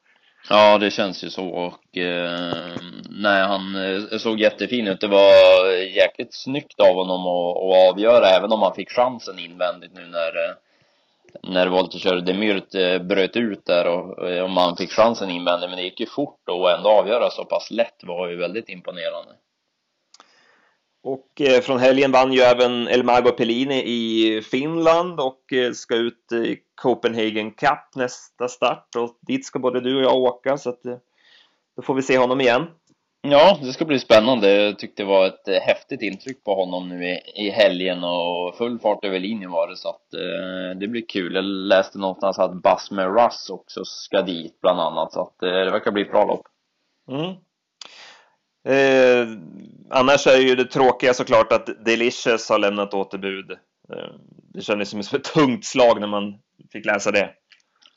Ja, 0.48 0.78
det 0.78 0.90
känns 0.90 1.24
ju 1.24 1.30
så 1.30 1.48
och 1.48 1.96
eh, 1.98 2.76
nej, 3.10 3.42
han 3.42 3.74
eh, 3.74 4.18
såg 4.18 4.40
jättefin 4.40 4.88
ut. 4.88 5.00
Det 5.00 5.08
var 5.08 5.72
jäkligt 5.76 6.34
snyggt 6.34 6.80
av 6.80 6.94
honom 6.94 7.20
att, 7.20 7.56
att 7.56 7.90
avgöra, 7.90 8.26
även 8.26 8.52
om 8.52 8.62
han 8.62 8.74
fick 8.74 8.90
chansen 8.90 9.38
invändigt 9.38 9.94
nu 9.94 10.06
när 10.06 10.48
eh, 10.48 10.54
när 11.42 11.66
Volter 11.66 12.20
Demyrt 12.20 12.74
eh, 12.74 12.98
bröt 12.98 13.36
ut 13.36 13.66
där 13.66 13.86
och, 13.86 14.30
eh, 14.30 14.44
och 14.44 14.50
man 14.50 14.76
fick 14.76 14.90
chansen 14.90 15.30
invändigt, 15.30 15.70
men 15.70 15.78
det 15.78 15.84
gick 15.84 16.00
ju 16.00 16.06
fort 16.06 16.40
då 16.46 16.52
och 16.52 16.70
ändå 16.70 16.90
avgöra 16.90 17.30
så 17.30 17.44
pass 17.44 17.70
lätt 17.70 18.04
var 18.04 18.28
ju 18.28 18.36
väldigt 18.36 18.68
imponerande. 18.68 19.32
Och 21.02 21.40
eh, 21.40 21.60
från 21.60 21.78
helgen 21.78 22.12
vann 22.12 22.32
ju 22.32 22.40
även 22.40 22.88
Elmago 22.88 23.30
Pellini 23.30 23.82
i 23.84 24.42
Finland 24.42 25.20
och 25.20 25.40
ska 25.74 25.94
ut 25.94 26.32
i 26.32 26.58
Copenhagen 26.74 27.50
Cup 27.50 27.94
nästa 27.94 28.48
start 28.48 28.88
och 28.96 29.18
dit 29.20 29.46
ska 29.46 29.58
både 29.58 29.80
du 29.80 29.96
och 29.96 30.02
jag 30.02 30.16
åka 30.16 30.58
så 30.58 30.70
att 30.70 30.82
då 31.76 31.82
får 31.82 31.94
vi 31.94 32.02
se 32.02 32.18
honom 32.18 32.40
igen. 32.40 32.66
Ja, 33.26 33.58
det 33.62 33.72
ska 33.72 33.84
bli 33.84 33.98
spännande. 33.98 34.62
Jag 34.62 34.78
tyckte 34.78 35.02
det 35.02 35.06
var 35.06 35.26
ett 35.26 35.48
eh, 35.48 35.54
häftigt 35.54 36.02
intryck 36.02 36.44
på 36.44 36.54
honom 36.54 36.88
nu 36.88 37.04
i, 37.06 37.20
i 37.34 37.50
helgen 37.50 38.04
och 38.04 38.56
full 38.56 38.78
fart 38.78 39.04
över 39.04 39.18
linjen 39.18 39.50
var 39.50 39.68
det 39.68 39.76
så 39.76 39.88
att 39.88 40.14
eh, 40.14 40.78
det 40.80 40.88
blir 40.88 41.04
kul. 41.08 41.34
Jag 41.34 41.44
läste 41.44 41.98
någonstans 41.98 42.38
att 42.38 42.62
Buzz 42.62 42.90
med 42.90 43.14
Russ 43.14 43.50
också 43.50 43.84
ska 43.84 44.22
dit 44.22 44.60
bland 44.60 44.80
annat 44.80 45.12
så 45.12 45.20
att 45.20 45.42
eh, 45.42 45.48
det 45.48 45.70
verkar 45.70 45.90
bli 45.90 46.02
ett 46.02 46.10
bra 46.10 46.24
lopp. 46.24 46.46
Mm. 47.08 47.34
Eh, 48.68 49.28
annars 49.90 50.26
är 50.26 50.38
ju 50.38 50.54
det 50.54 50.64
tråkiga 50.64 51.14
såklart 51.14 51.52
att 51.52 51.84
Delicious 51.84 52.48
har 52.48 52.58
lämnat 52.58 52.94
återbud. 52.94 53.50
Eh, 53.92 54.14
det 54.54 54.62
kändes 54.62 54.90
som 54.90 55.00
ett 55.00 55.24
tungt 55.24 55.64
slag 55.64 56.00
när 56.00 56.08
man 56.08 56.38
fick 56.72 56.86
läsa 56.86 57.10
det. 57.10 57.30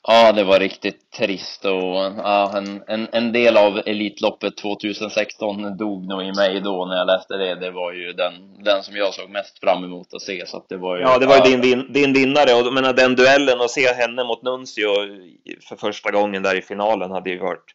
Ja, 0.02 0.32
det 0.32 0.44
var 0.44 0.58
riktigt 0.58 1.10
trist 1.10 1.64
och 1.64 1.72
ja, 1.72 2.58
en, 2.58 2.82
en, 2.86 3.08
en 3.12 3.32
del 3.32 3.56
av 3.56 3.78
Elitloppet 3.86 4.56
2016 4.56 5.76
dog 5.76 6.06
nog 6.08 6.22
i 6.22 6.32
mig 6.32 6.60
då 6.60 6.86
när 6.86 6.96
jag 6.96 7.06
läste 7.06 7.36
det. 7.36 7.54
Det 7.54 7.70
var 7.70 7.92
ju 7.92 8.12
den, 8.12 8.64
den 8.64 8.82
som 8.82 8.96
jag 8.96 9.14
såg 9.14 9.30
mest 9.30 9.60
fram 9.60 9.84
emot 9.84 10.14
att 10.14 10.22
se. 10.22 10.46
Så 10.46 10.56
att 10.56 10.68
det 10.68 10.76
var 10.76 10.96
ju, 10.96 11.02
ja, 11.02 11.18
det 11.18 11.26
var 11.26 11.36
ju 11.36 11.42
din, 11.50 11.60
vin, 11.60 11.92
din 11.92 12.12
vinnare 12.12 12.54
och 12.54 12.72
menar, 12.72 12.92
den 12.92 13.16
duellen 13.16 13.60
och 13.60 13.70
se 13.70 13.94
henne 13.94 14.24
mot 14.24 14.42
Nuncio 14.42 14.88
för 15.68 15.76
första 15.76 16.10
gången 16.10 16.42
där 16.42 16.58
i 16.58 16.62
finalen 16.62 17.10
hade 17.10 17.30
ju 17.30 17.38
varit 17.38 17.74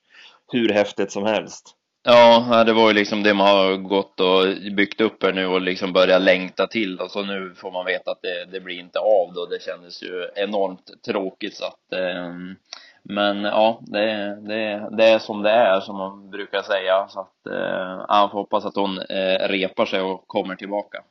hur 0.51 0.69
häftigt 0.69 1.11
som 1.11 1.25
helst. 1.25 1.75
Ja, 2.05 2.63
det 2.65 2.73
var 2.73 2.87
ju 2.87 2.93
liksom 2.93 3.23
det 3.23 3.33
man 3.33 3.47
har 3.47 3.77
gått 3.77 4.19
och 4.19 4.45
byggt 4.75 5.01
upp 5.01 5.23
här 5.23 5.33
nu 5.33 5.45
och 5.47 5.61
liksom 5.61 5.93
börjat 5.93 6.21
längta 6.21 6.67
till 6.67 6.99
och 6.99 7.11
så 7.11 7.23
nu 7.23 7.53
får 7.55 7.71
man 7.71 7.85
veta 7.85 8.11
att 8.11 8.21
det, 8.21 8.45
det 8.51 8.59
blir 8.59 8.79
inte 8.79 8.99
av 8.99 9.33
då. 9.33 9.45
Det 9.45 9.61
kändes 9.61 10.03
ju 10.03 10.29
enormt 10.35 11.03
tråkigt 11.05 11.55
så 11.55 11.65
att 11.65 11.93
eh, 11.93 12.33
men 13.03 13.43
ja, 13.43 13.81
det, 13.81 14.37
det, 14.47 14.89
det 14.97 15.05
är 15.05 15.19
som 15.19 15.43
det 15.43 15.49
är 15.51 15.79
som 15.79 15.97
man 15.97 16.29
brukar 16.29 16.61
säga 16.61 17.07
så 17.09 17.19
att 17.19 17.47
eh, 17.47 18.05
jag 18.07 18.31
får 18.31 18.37
hoppas 18.37 18.65
att 18.65 18.75
hon 18.75 18.97
eh, 18.97 19.47
repar 19.47 19.85
sig 19.85 20.01
och 20.01 20.27
kommer 20.27 20.55
tillbaka. 20.55 21.03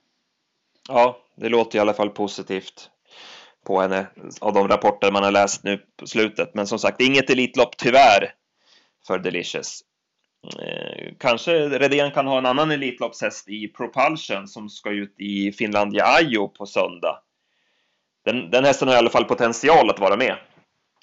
Ja, 0.88 1.18
det 1.34 1.48
låter 1.48 1.78
i 1.78 1.80
alla 1.80 1.94
fall 1.94 2.10
positivt 2.10 2.90
på 3.66 3.80
henne 3.80 4.06
av 4.40 4.52
de 4.52 4.68
rapporter 4.68 5.12
man 5.12 5.24
har 5.24 5.32
läst 5.32 5.64
nu 5.64 5.78
på 5.96 6.06
slutet. 6.06 6.54
Men 6.54 6.66
som 6.66 6.78
sagt, 6.78 7.00
inget 7.00 7.30
Elitlopp 7.30 7.76
tyvärr 7.76 8.34
för 9.06 9.18
Delicious. 9.18 9.82
Eh, 10.58 11.12
kanske 11.18 11.68
Redén 11.68 12.10
kan 12.10 12.26
ha 12.26 12.38
en 12.38 12.46
annan 12.46 12.70
Elitloppshäst 12.70 13.48
i 13.48 13.68
Propulsion 13.68 14.48
som 14.48 14.68
ska 14.68 14.90
ut 14.90 15.14
i 15.18 15.52
Finlandia 15.52 16.04
Ajo 16.04 16.48
på 16.48 16.66
söndag. 16.66 17.18
Den, 18.24 18.50
den 18.50 18.64
hästen 18.64 18.88
har 18.88 18.94
i 18.94 18.98
alla 18.98 19.10
fall 19.10 19.24
potential 19.24 19.90
att 19.90 20.00
vara 20.00 20.16
med. 20.16 20.36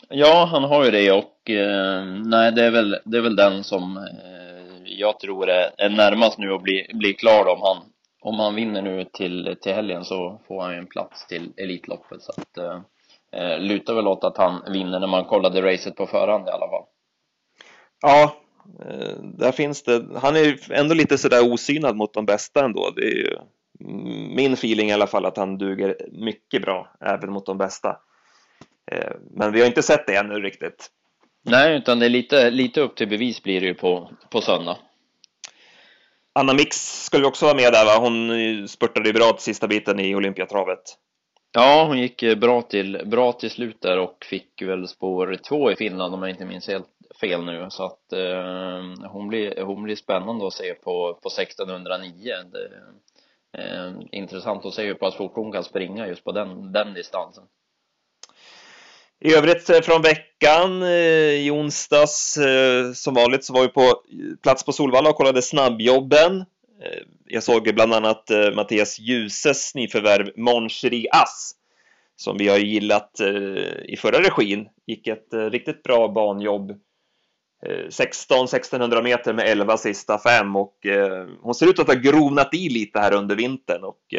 Ja, 0.10 0.45
han 0.52 0.63
har 0.63 0.86
ju 0.86 0.91
det 0.91 1.12
och 1.12 1.49
eh, 1.49 2.06
nej, 2.06 2.52
det 2.52 2.63
är 2.63 2.71
väl, 2.71 2.97
det 3.06 3.17
är 3.17 3.21
väl 3.21 3.36
den 3.36 3.63
som 3.63 3.97
eh, 3.97 4.84
jag 4.84 5.19
tror 5.19 5.49
är, 5.49 5.71
är 5.78 5.89
närmast 5.89 6.38
nu 6.38 6.54
att 6.54 6.63
bli, 6.63 6.91
bli 6.93 7.13
klar 7.13 7.47
om 7.47 7.62
han, 7.62 7.78
om 8.21 8.39
han 8.39 8.56
vinner 8.56 8.82
nu 8.82 9.06
till, 9.06 9.56
till 9.62 9.73
helgen 9.73 10.06
så 10.06 10.41
får 10.47 10.62
han 10.62 10.71
ju 10.71 10.78
en 10.78 10.88
plats 10.88 11.28
till 11.28 11.54
Elitloppet 11.58 12.21
så 12.21 12.32
att 12.32 12.58
eh, 13.32 13.60
lutar 13.60 13.93
väl 13.93 14.08
åt 14.08 14.23
att 14.23 14.38
han 14.38 14.63
vinner 14.73 14.99
när 14.99 15.08
man 15.08 15.25
kollade 15.25 15.62
racet 15.62 15.95
på 15.95 16.08
förhand 16.08 16.47
i 16.47 16.52
alla 16.52 16.69
fall. 16.69 16.84
Ja, 18.02 18.36
där 19.21 19.51
finns 19.51 19.84
det, 19.84 20.05
han 20.15 20.36
är 20.36 20.39
ju 20.39 20.58
ändå 20.69 20.93
lite 20.93 21.17
sådär 21.17 21.53
osynad 21.53 21.95
mot 21.95 22.13
de 22.13 22.25
bästa 22.25 22.65
ändå. 22.65 22.93
Det 22.95 23.01
är 23.01 23.15
ju 23.15 23.38
min 24.36 24.53
feeling 24.53 24.89
i 24.89 24.93
alla 24.93 25.08
fall 25.08 25.25
att 25.25 25.38
han 25.38 25.58
duger 25.58 25.95
mycket 26.12 26.62
bra 26.62 26.91
även 26.99 27.32
mot 27.32 27.45
de 27.45 27.58
bästa. 27.58 27.97
Eh, 28.91 29.12
men 29.32 29.51
vi 29.51 29.60
har 29.60 29.67
inte 29.67 29.84
sett 29.84 30.08
det 30.08 30.15
ännu 30.15 30.39
riktigt. 30.39 30.89
Nej, 31.45 31.77
utan 31.77 31.99
det 31.99 32.05
är 32.05 32.10
lite, 32.10 32.49
lite 32.49 32.82
upp 32.82 32.95
till 32.95 33.08
bevis 33.08 33.43
blir 33.43 33.62
det 33.62 33.67
ju 33.67 33.73
på, 33.73 34.12
på 34.29 34.41
söndag. 34.41 34.77
Anna 36.34 36.53
Mix 36.53 37.03
skulle 37.05 37.27
också 37.27 37.45
vara 37.45 37.55
med 37.55 37.73
där 37.73 37.86
va? 37.86 37.97
Hon 37.99 38.67
spurtade 38.67 39.10
ju 39.10 39.13
bra 39.13 39.32
till 39.32 39.43
sista 39.43 39.67
biten 39.67 39.99
i 39.99 40.15
Olympiatravet. 40.15 40.82
Ja, 41.51 41.86
hon 41.88 41.99
gick 41.99 42.23
eh, 42.23 42.36
bra 42.36 42.62
till, 42.62 43.01
bra 43.05 43.34
till 43.34 43.49
slut 43.49 43.82
där 43.82 43.99
och 43.99 44.25
fick 44.29 44.62
väl 44.62 44.88
spår 44.88 45.38
två 45.47 45.71
i 45.71 45.75
Finland 45.75 46.13
om 46.13 46.21
jag 46.21 46.29
inte 46.29 46.45
minns 46.45 46.67
helt 46.67 46.88
fel 47.19 47.45
nu. 47.45 47.67
Så 47.69 47.84
att 47.84 48.13
eh, 48.13 49.10
hon, 49.10 49.27
blir, 49.27 49.62
hon 49.62 49.84
blir 49.84 49.95
spännande 49.95 50.47
att 50.47 50.53
se 50.53 50.73
på, 50.73 51.19
på 51.23 51.29
1609. 51.29 52.34
Det, 52.51 52.69
eh, 53.58 53.93
intressant 54.12 54.65
att 54.65 54.73
se 54.73 54.84
hur 54.84 54.93
pass 54.93 55.15
fort 55.15 55.36
hon 55.36 55.51
kan 55.51 55.63
springa 55.63 56.08
just 56.08 56.23
på 56.23 56.32
den, 56.32 56.71
den 56.71 56.93
distansen. 56.93 57.43
I 59.21 59.34
övrigt 59.34 59.69
eh, 59.69 59.82
från 59.82 60.01
veckan 60.01 60.84
eh, 60.84 60.89
i 61.45 61.51
onsdags 61.51 62.38
eh, 62.38 62.91
som 62.93 63.13
vanligt 63.13 63.43
så 63.43 63.53
var 63.53 63.62
vi 63.62 63.67
på 63.67 64.01
plats 64.43 64.65
på 64.65 64.71
Solvalla 64.71 65.10
och 65.10 65.15
kollade 65.15 65.41
snabbjobben. 65.41 66.45
Jag 67.25 67.43
såg 67.43 67.75
bland 67.75 67.93
annat 67.93 68.23
Mattias 68.55 68.99
Ljuses 68.99 69.75
nyförvärv 69.75 70.32
Moncherie 70.36 71.10
Ass 71.12 71.51
som 72.15 72.38
vi 72.38 72.47
har 72.47 72.58
gillat 72.58 73.21
i 73.86 73.97
förra 73.97 74.19
regin. 74.21 74.69
Gick 74.88 75.08
ett 75.08 75.27
riktigt 75.32 75.84
bra 75.84 76.08
banjobb. 76.08 76.79
16-1600 77.65 79.02
meter 79.02 79.34
med 79.34 79.48
11 79.48 79.78
sista 79.78 80.19
fem 80.19 80.56
och 80.56 80.76
hon 81.41 81.56
ser 81.56 81.69
ut 81.69 81.80
att 81.80 81.88
ha 81.88 81.93
grovnat 81.93 82.54
i 82.54 82.69
lite 82.69 83.00
här 83.00 83.13
under 83.13 83.36
vintern 83.36 83.84
och 83.84 84.13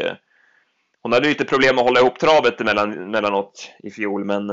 hon 1.03 1.13
hade 1.13 1.29
lite 1.29 1.45
problem 1.45 1.79
att 1.79 1.85
hålla 1.85 2.01
ihop 2.01 2.19
travet 2.19 2.61
emellan, 2.61 2.93
emellanåt 2.93 3.71
i 3.83 3.91
fjol 3.91 4.25
men 4.25 4.47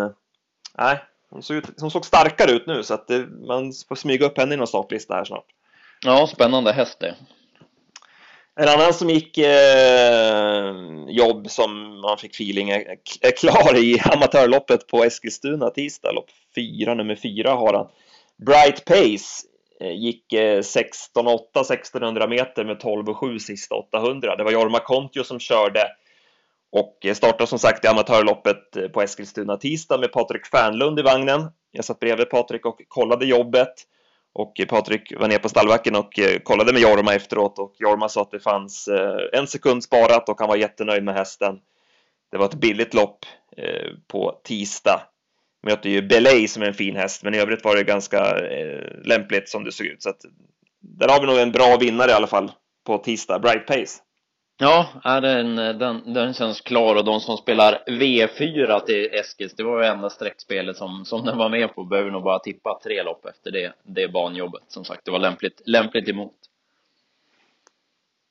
nej, 0.78 1.00
hon 1.30 1.44
såg, 1.44 1.58
ut, 1.58 1.66
hon 1.82 1.92
såg 1.92 2.06
starkare 2.06 2.52
ut 2.52 2.68
nu 2.68 2.84
så 2.84 2.94
att 2.94 3.08
det, 3.08 3.28
man 3.48 3.74
får 3.88 3.96
smyga 3.96 4.26
upp 4.26 4.38
henne 4.38 4.54
i 4.54 4.58
någon 4.58 4.68
startlista 4.68 5.14
här 5.14 5.26
snart. 5.26 5.46
Ja, 6.06 6.28
spännande 6.28 6.72
häst 6.72 7.00
det. 7.00 7.16
En 8.60 8.68
annan 8.68 8.94
som 8.94 9.10
gick 9.10 9.38
eh, 9.38 10.76
jobb 11.08 11.50
som 11.50 12.00
man 12.02 12.18
fick 12.18 12.32
feeling 12.32 12.70
är, 12.70 12.98
är 13.22 13.32
klar 13.32 13.78
i 13.78 14.00
amatörloppet 14.00 14.88
på 14.88 15.04
Eskilstuna 15.04 15.70
tisdag, 15.70 16.12
lopp 16.12 16.30
fyra, 16.56 16.94
nummer 16.94 17.16
fyra 17.16 17.52
har 17.52 17.74
han. 17.74 17.88
Bright 18.46 18.86
Pace 18.86 19.48
eh, 19.82 19.92
gick 19.92 20.34
eh, 20.34 20.60
16,8 20.60 21.62
1600 21.62 22.28
meter 22.28 22.66
med 22.66 22.78
12,7 22.78 23.38
sista 23.38 23.76
800. 23.76 24.36
Det 24.36 24.44
var 24.44 24.52
Jorma 24.52 24.80
Kontio 24.80 25.24
som 25.24 25.40
körde 25.40 25.88
och 26.72 27.06
eh, 27.06 27.14
startade 27.14 27.48
som 27.48 27.60
sagt 27.60 27.86
i 27.86 27.88
amatörloppet 27.88 28.94
på 28.94 29.02
Eskilstuna 29.02 29.58
tisdag 29.58 29.98
med 29.98 30.12
Patrik 30.12 30.46
Fernlund 30.46 31.00
i 31.00 31.02
vagnen. 31.02 31.52
Jag 31.72 31.86
satt 31.86 32.00
bredvid 32.00 32.30
Patrik 32.30 32.66
och 32.66 32.82
kollade 32.88 33.26
jobbet. 33.26 33.74
Och 34.34 34.62
Patrik 34.68 35.14
var 35.20 35.28
ner 35.28 35.40
på 35.40 35.50
stallbacken 35.50 35.96
och 35.96 36.20
kollade 36.44 36.74
med 36.74 36.82
Jorma 36.82 37.14
efteråt 37.14 37.60
och 37.60 37.74
Jorma 37.80 38.10
sa 38.10 38.22
att 38.22 38.32
det 38.32 38.40
fanns 38.40 38.90
en 39.34 39.48
sekund 39.48 39.84
sparat 39.84 40.30
och 40.30 40.40
han 40.40 40.50
var 40.50 40.56
jättenöjd 40.56 41.04
med 41.04 41.16
hästen. 41.16 41.60
Det 42.32 42.38
var 42.38 42.46
ett 42.46 42.54
billigt 42.54 42.94
lopp 42.94 43.26
på 44.08 44.40
tisdag. 44.44 45.02
Möter 45.64 45.90
ju 45.90 46.02
Belay 46.02 46.48
som 46.48 46.64
är 46.64 46.68
en 46.68 46.74
fin 46.74 46.96
häst, 46.96 47.24
men 47.24 47.34
i 47.34 47.38
övrigt 47.38 47.64
var 47.64 47.76
det 47.76 47.84
ganska 47.84 48.20
eh, 48.50 49.06
lämpligt 49.06 49.50
som 49.50 49.64
det 49.64 49.72
såg 49.72 49.88
ut. 49.88 50.04
Så 50.04 50.10
att 50.10 50.22
där 50.82 51.08
har 51.08 51.22
vi 51.22 51.28
nog 51.28 51.38
en 51.38 51.52
bra 51.52 51.78
vinnare 51.78 52.12
i 52.12 52.14
alla 52.14 52.28
fall 52.28 52.52
på 52.86 52.98
tisdag, 52.98 53.40
Bright 53.40 53.68
Pace. 53.68 54.02
Ja, 54.60 54.88
är 55.04 55.22
den, 55.22 55.60
eh, 55.60 55.74
den, 55.74 56.14
den 56.14 56.34
känns 56.34 56.62
klar 56.62 56.96
och 56.96 57.06
de 57.06 57.20
som 57.20 57.38
spelar 57.38 57.84
V4 57.88 58.80
till 58.80 59.10
Eskils, 59.14 59.56
det 59.56 59.64
var 59.64 59.82
ju 59.82 59.88
enda 59.88 60.10
streckspelet 60.10 60.78
som, 60.78 61.06
som 61.06 61.26
den 61.26 61.38
var 61.38 61.50
med 61.50 61.76
på, 61.76 61.84
behöver 61.84 62.12
nog 62.12 62.24
bara 62.24 62.40
tippa 62.40 62.80
tre 62.84 63.04
lopp 63.04 63.26
efter 63.26 63.52
det, 63.52 63.74
det 63.84 64.08
banjobbet. 64.08 64.64
Som 64.68 64.86
sagt, 64.86 65.06
det 65.06 65.12
var 65.12 65.20
lämpligt, 65.20 65.62
lämpligt 65.66 66.10
emot. 66.10 66.34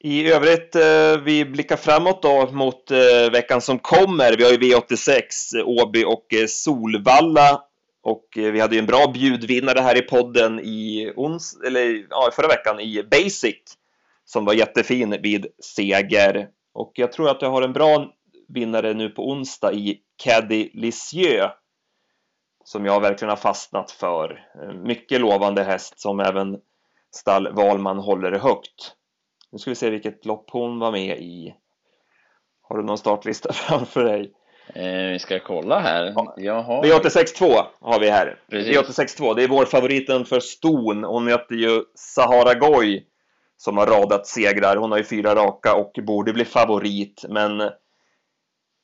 I 0.06 0.32
övrigt, 0.32 0.74
eh, 0.74 1.22
vi 1.24 1.44
blickar 1.44 1.76
framåt 1.76 2.22
då 2.22 2.48
mot 2.52 2.90
eh, 2.90 3.30
veckan 3.32 3.60
som 3.60 3.78
kommer. 3.78 4.36
Vi 4.36 4.44
har 4.44 4.50
ju 4.50 4.58
V86, 4.58 5.20
eh, 5.56 5.68
Åby 5.68 6.04
och 6.04 6.26
Solvalla. 6.48 7.62
Och 8.02 8.28
vi 8.34 8.60
hade 8.60 8.74
ju 8.74 8.78
en 8.78 8.86
bra 8.86 9.06
bjudvinnare 9.14 9.80
här 9.80 9.96
i 9.96 10.02
podden 10.02 10.60
i 10.60 11.12
ons 11.16 11.60
eller 11.66 12.06
ja, 12.10 12.30
förra 12.32 12.48
veckan 12.48 12.80
i 12.80 13.02
Basic 13.10 13.78
som 14.24 14.44
var 14.44 14.54
jättefin 14.54 15.16
vid 15.22 15.46
seger. 15.58 16.48
Och 16.72 16.92
jag 16.94 17.12
tror 17.12 17.28
att 17.28 17.42
jag 17.42 17.50
har 17.50 17.62
en 17.62 17.72
bra 17.72 18.12
vinnare 18.48 18.94
nu 18.94 19.08
på 19.08 19.30
onsdag 19.30 19.72
i 19.72 20.00
Caddy 20.24 20.70
Lisieux 20.72 21.52
som 22.64 22.84
jag 22.84 23.00
verkligen 23.00 23.30
har 23.30 23.36
fastnat 23.36 23.90
för. 23.90 24.44
Mycket 24.84 25.20
lovande 25.20 25.62
häst 25.62 26.00
som 26.00 26.20
även 26.20 26.58
stall 27.14 27.52
Valman 27.52 27.98
håller 27.98 28.32
högt. 28.32 28.95
Nu 29.56 29.60
ska 29.60 29.70
vi 29.70 29.74
se 29.74 29.90
vilket 29.90 30.24
lopp 30.24 30.50
hon 30.50 30.78
var 30.78 30.92
med 30.92 31.18
i. 31.18 31.54
Har 32.62 32.76
du 32.76 32.84
någon 32.84 32.98
startlista 32.98 33.52
framför 33.52 34.04
dig? 34.04 34.32
Eh, 34.74 35.12
vi 35.12 35.18
ska 35.18 35.40
kolla 35.40 35.80
här. 35.80 36.14
Ja. 36.36 36.60
Har... 36.60 36.82
V86.2 36.82 37.62
har 37.80 38.00
vi 38.00 38.10
här. 38.10 38.38
V86.2, 38.50 39.34
det 39.34 39.44
är 39.44 39.48
vår 39.48 39.64
favoriten 39.64 40.24
för 40.24 40.40
ston. 40.40 41.04
Hon 41.04 41.24
möter 41.24 41.54
ju 41.54 41.82
Sahara 41.94 42.54
Goy 42.54 43.04
som 43.56 43.76
har 43.76 43.86
radat 43.86 44.26
segrar. 44.26 44.76
Hon 44.76 44.90
har 44.90 44.98
ju 44.98 45.04
fyra 45.04 45.34
raka 45.34 45.74
och 45.74 45.92
borde 46.06 46.32
bli 46.32 46.44
favorit, 46.44 47.24
men 47.28 47.60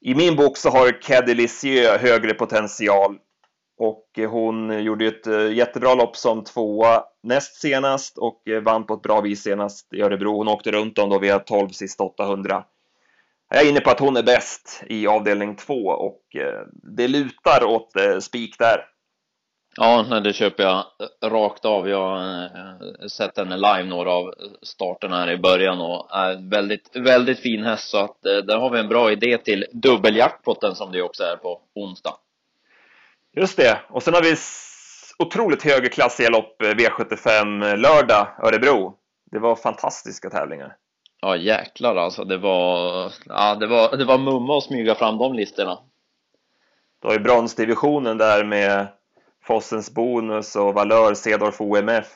i 0.01 0.15
min 0.15 0.37
bok 0.37 0.57
så 0.57 0.71
har 0.71 1.03
Caddy 1.03 1.35
Lisieux 1.35 2.03
högre 2.03 2.35
potential 2.35 3.19
och 3.83 4.19
eh, 4.19 4.31
hon 4.31 4.85
gjorde 4.85 5.07
ett 5.07 5.27
eh, 5.27 5.53
jättebra 5.53 5.95
lopp 5.95 6.17
som 6.17 6.45
tvåa 6.45 7.05
näst 7.23 7.61
senast 7.61 8.19
och 8.19 8.49
eh, 8.49 8.63
vann 8.63 8.87
på 8.87 8.95
ett 8.95 9.03
bra 9.03 9.21
vis 9.21 9.43
senast 9.43 9.93
i 9.95 10.03
Örebro. 10.03 10.37
Hon 10.37 10.49
åkte 10.49 10.71
runt 10.71 10.99
om 10.99 11.11
då 11.11 11.19
via 11.19 11.39
12 11.39 11.69
sista 11.69 12.05
800. 12.05 12.65
Jag 13.55 13.63
är 13.63 13.69
inne 13.71 13.81
på 13.81 13.91
att 13.91 14.01
hon 14.01 14.17
är 14.17 14.23
bäst 14.23 14.83
i 14.87 15.07
avdelning 15.07 15.57
2 15.57 15.75
och 15.75 16.23
det 16.73 17.09
lutar 17.09 17.65
åt 17.65 17.93
spik 18.21 18.59
där. 18.59 18.85
Ja, 19.77 20.21
det 20.25 20.33
köper 20.33 20.63
jag 20.63 20.85
rakt 21.25 21.65
av. 21.65 21.89
Jag 21.89 22.09
har 22.09 23.09
sett 23.09 23.39
henne 23.39 23.57
live 23.57 23.85
några 23.85 24.13
av 24.13 24.35
starterna 24.63 25.19
här 25.19 25.31
i 25.31 25.39
början 25.39 25.81
och 25.81 26.09
är 26.11 26.51
väldigt, 26.51 26.97
väldigt 26.97 27.39
fin 27.39 27.65
häst 27.65 27.91
så 27.91 27.99
att 27.99 28.23
där 28.23 28.59
har 28.59 28.71
vi 28.71 28.79
en 28.79 28.89
bra 28.89 29.13
idé 29.13 29.39
till 29.39 29.67
dubbeljackpotten 29.73 30.75
som 30.75 30.93
det 30.93 31.03
också 31.03 31.23
är 31.23 31.37
på 31.37 31.61
onsdag. 31.75 32.15
Just 33.37 33.57
det, 33.57 33.81
och 33.89 34.03
sen 34.03 34.15
har 34.15 34.23
vi 34.23 34.37
otroligt 35.19 35.63
högklassiga 35.63 36.29
lopp 36.29 36.63
eh, 36.63 36.67
V75 36.67 37.77
lördag 37.77 38.27
Örebro. 38.43 38.95
Det 39.31 39.39
var 39.39 39.57
fantastiska 39.57 40.31
tävlingar. 40.31 40.77
Ja 41.21 41.37
jäklar 41.37 41.97
alltså, 41.97 42.25
det 42.25 42.39
var, 42.39 43.13
ja 43.27 43.55
det 43.55 43.67
var, 43.67 43.97
det 43.97 44.05
var 44.05 44.19
mumma 44.19 44.59
att 44.59 44.65
smyga 44.65 44.95
fram 44.95 45.19
de 45.19 45.35
listorna. 45.35 45.79
Det 47.01 47.07
var 47.09 47.15
ju 47.15 47.21
bronsdivisionen 47.21 48.19
där 48.19 48.45
med 48.45 48.87
Fossens 49.45 49.95
Bonus 49.95 50.57
och 50.57 50.75
Valör, 50.75 51.15
Cedorf 51.15 51.61
OMF, 51.61 52.09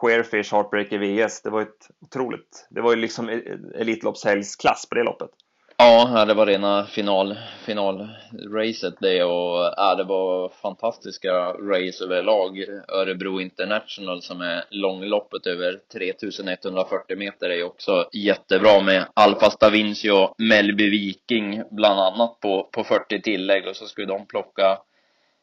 Queerfish, 0.00 0.52
Heartbreaker 0.52 0.98
VS. 0.98 1.42
Det 1.42 1.50
var 1.50 1.62
ett 1.62 1.90
otroligt, 2.00 2.66
det 2.70 2.80
var 2.80 2.90
ju 2.90 2.96
liksom 2.96 3.28
Elitloppshelgsklass 3.74 4.88
på 4.88 4.94
det 4.94 5.02
loppet. 5.02 5.30
Ja, 5.80 6.24
det 6.24 6.34
var 6.34 6.46
rena 6.46 6.84
final, 6.84 7.38
finalracet 7.64 8.94
det 9.00 9.24
och 9.24 9.72
ja, 9.76 9.94
det 9.94 10.04
var 10.04 10.48
fantastiska 10.48 11.32
race 11.52 12.04
överlag. 12.04 12.64
Örebro 12.88 13.40
International 13.40 14.22
som 14.22 14.40
är 14.40 14.64
långloppet 14.70 15.46
över 15.46 15.78
3140 15.92 17.16
meter 17.16 17.50
är 17.50 17.62
också 17.62 18.08
jättebra 18.12 18.80
med 18.80 19.06
Alfa 19.14 19.50
Stavinci 19.50 20.10
och 20.10 20.34
Mellby 20.38 20.90
Viking 20.90 21.62
bland 21.70 22.00
annat 22.00 22.40
på, 22.40 22.68
på 22.72 22.84
40 22.84 23.22
tillägg 23.22 23.66
och 23.66 23.76
så 23.76 23.86
skulle 23.86 24.06
de 24.06 24.26
plocka 24.26 24.78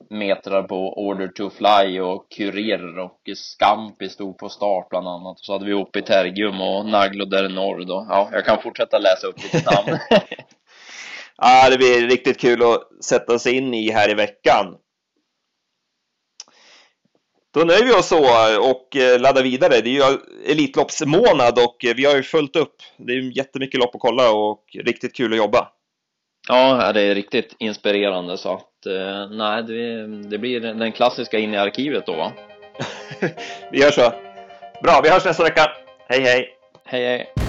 metrar 0.10 0.64
på 0.64 0.94
Order 1.08 1.28
to 1.28 1.50
Fly 1.50 2.00
och 2.00 2.32
Kurir 2.32 3.00
och 3.00 3.22
Scampi 3.36 4.10
stod 4.10 4.38
på 4.38 4.50
start 4.50 4.90
bland 4.90 5.08
annat. 5.08 5.40
Och 5.40 5.46
så 5.46 5.54
hade 5.54 5.66
vi 5.66 5.74
Oppi 5.74 6.02
Tergium 6.02 6.62
och 6.62 6.86
Naglo 6.86 7.26
der 7.26 7.50
Nord 7.50 7.82
och 7.82 8.06
ja, 8.10 8.30
jag 8.32 8.46
kan 8.46 8.62
fortsätta 8.62 9.00
läsa 9.00 9.28
upp 9.28 9.44
lite 9.44 9.72
namn. 9.72 10.00
ja, 11.38 11.70
det 11.70 11.78
blir 11.78 12.08
riktigt 12.08 12.40
kul 12.40 12.64
att 12.64 13.04
sätta 13.06 13.40
sig 13.40 13.56
in 13.56 13.74
i 13.74 13.92
här 13.92 14.10
i 14.10 14.14
veckan. 14.14 14.78
Då 17.54 17.60
nöjer 17.64 17.86
vi 17.86 17.94
oss 17.94 18.08
så 18.08 18.20
och 18.72 18.96
eh, 18.96 19.20
laddar 19.20 19.44
vidare. 19.44 19.82
Det 19.82 19.90
är 19.90 20.12
ju 20.12 20.20
Elitloppsmånad 20.52 21.60
och 21.60 21.78
vi 21.96 22.06
har 22.06 22.16
ju 22.16 22.24
följt 22.24 22.56
upp. 22.56 22.76
Det 22.98 23.14
är 23.14 23.38
jättemycket 23.38 23.80
lopp 23.80 23.96
att 23.96 24.02
kolla 24.02 24.32
och 24.32 24.64
riktigt 24.74 25.16
kul 25.16 25.34
att 25.34 25.38
jobba. 25.38 25.68
Ja, 26.48 26.94
det 26.94 27.02
är 27.02 27.16
riktigt 27.16 27.56
inspirerande 27.60 28.38
så 28.38 28.62
att 28.86 29.32
eh, 29.32 29.38
nej, 29.38 29.64
det, 29.64 30.08
det 30.30 30.38
blir 30.38 30.60
den 30.60 30.92
klassiska 30.92 31.40
in 31.40 31.54
i 31.54 31.58
arkivet 31.58 32.06
då 32.06 32.16
va? 32.16 32.32
vi 33.72 33.80
gör 33.80 33.92
så. 33.92 34.14
Bra, 34.84 35.02
vi 35.04 35.10
hörs 35.10 35.26
nästa 35.26 35.44
vecka. 35.44 35.72
Hej 36.10 36.22
hej! 36.22 36.50
Hej 36.86 37.06
hej! 37.06 37.45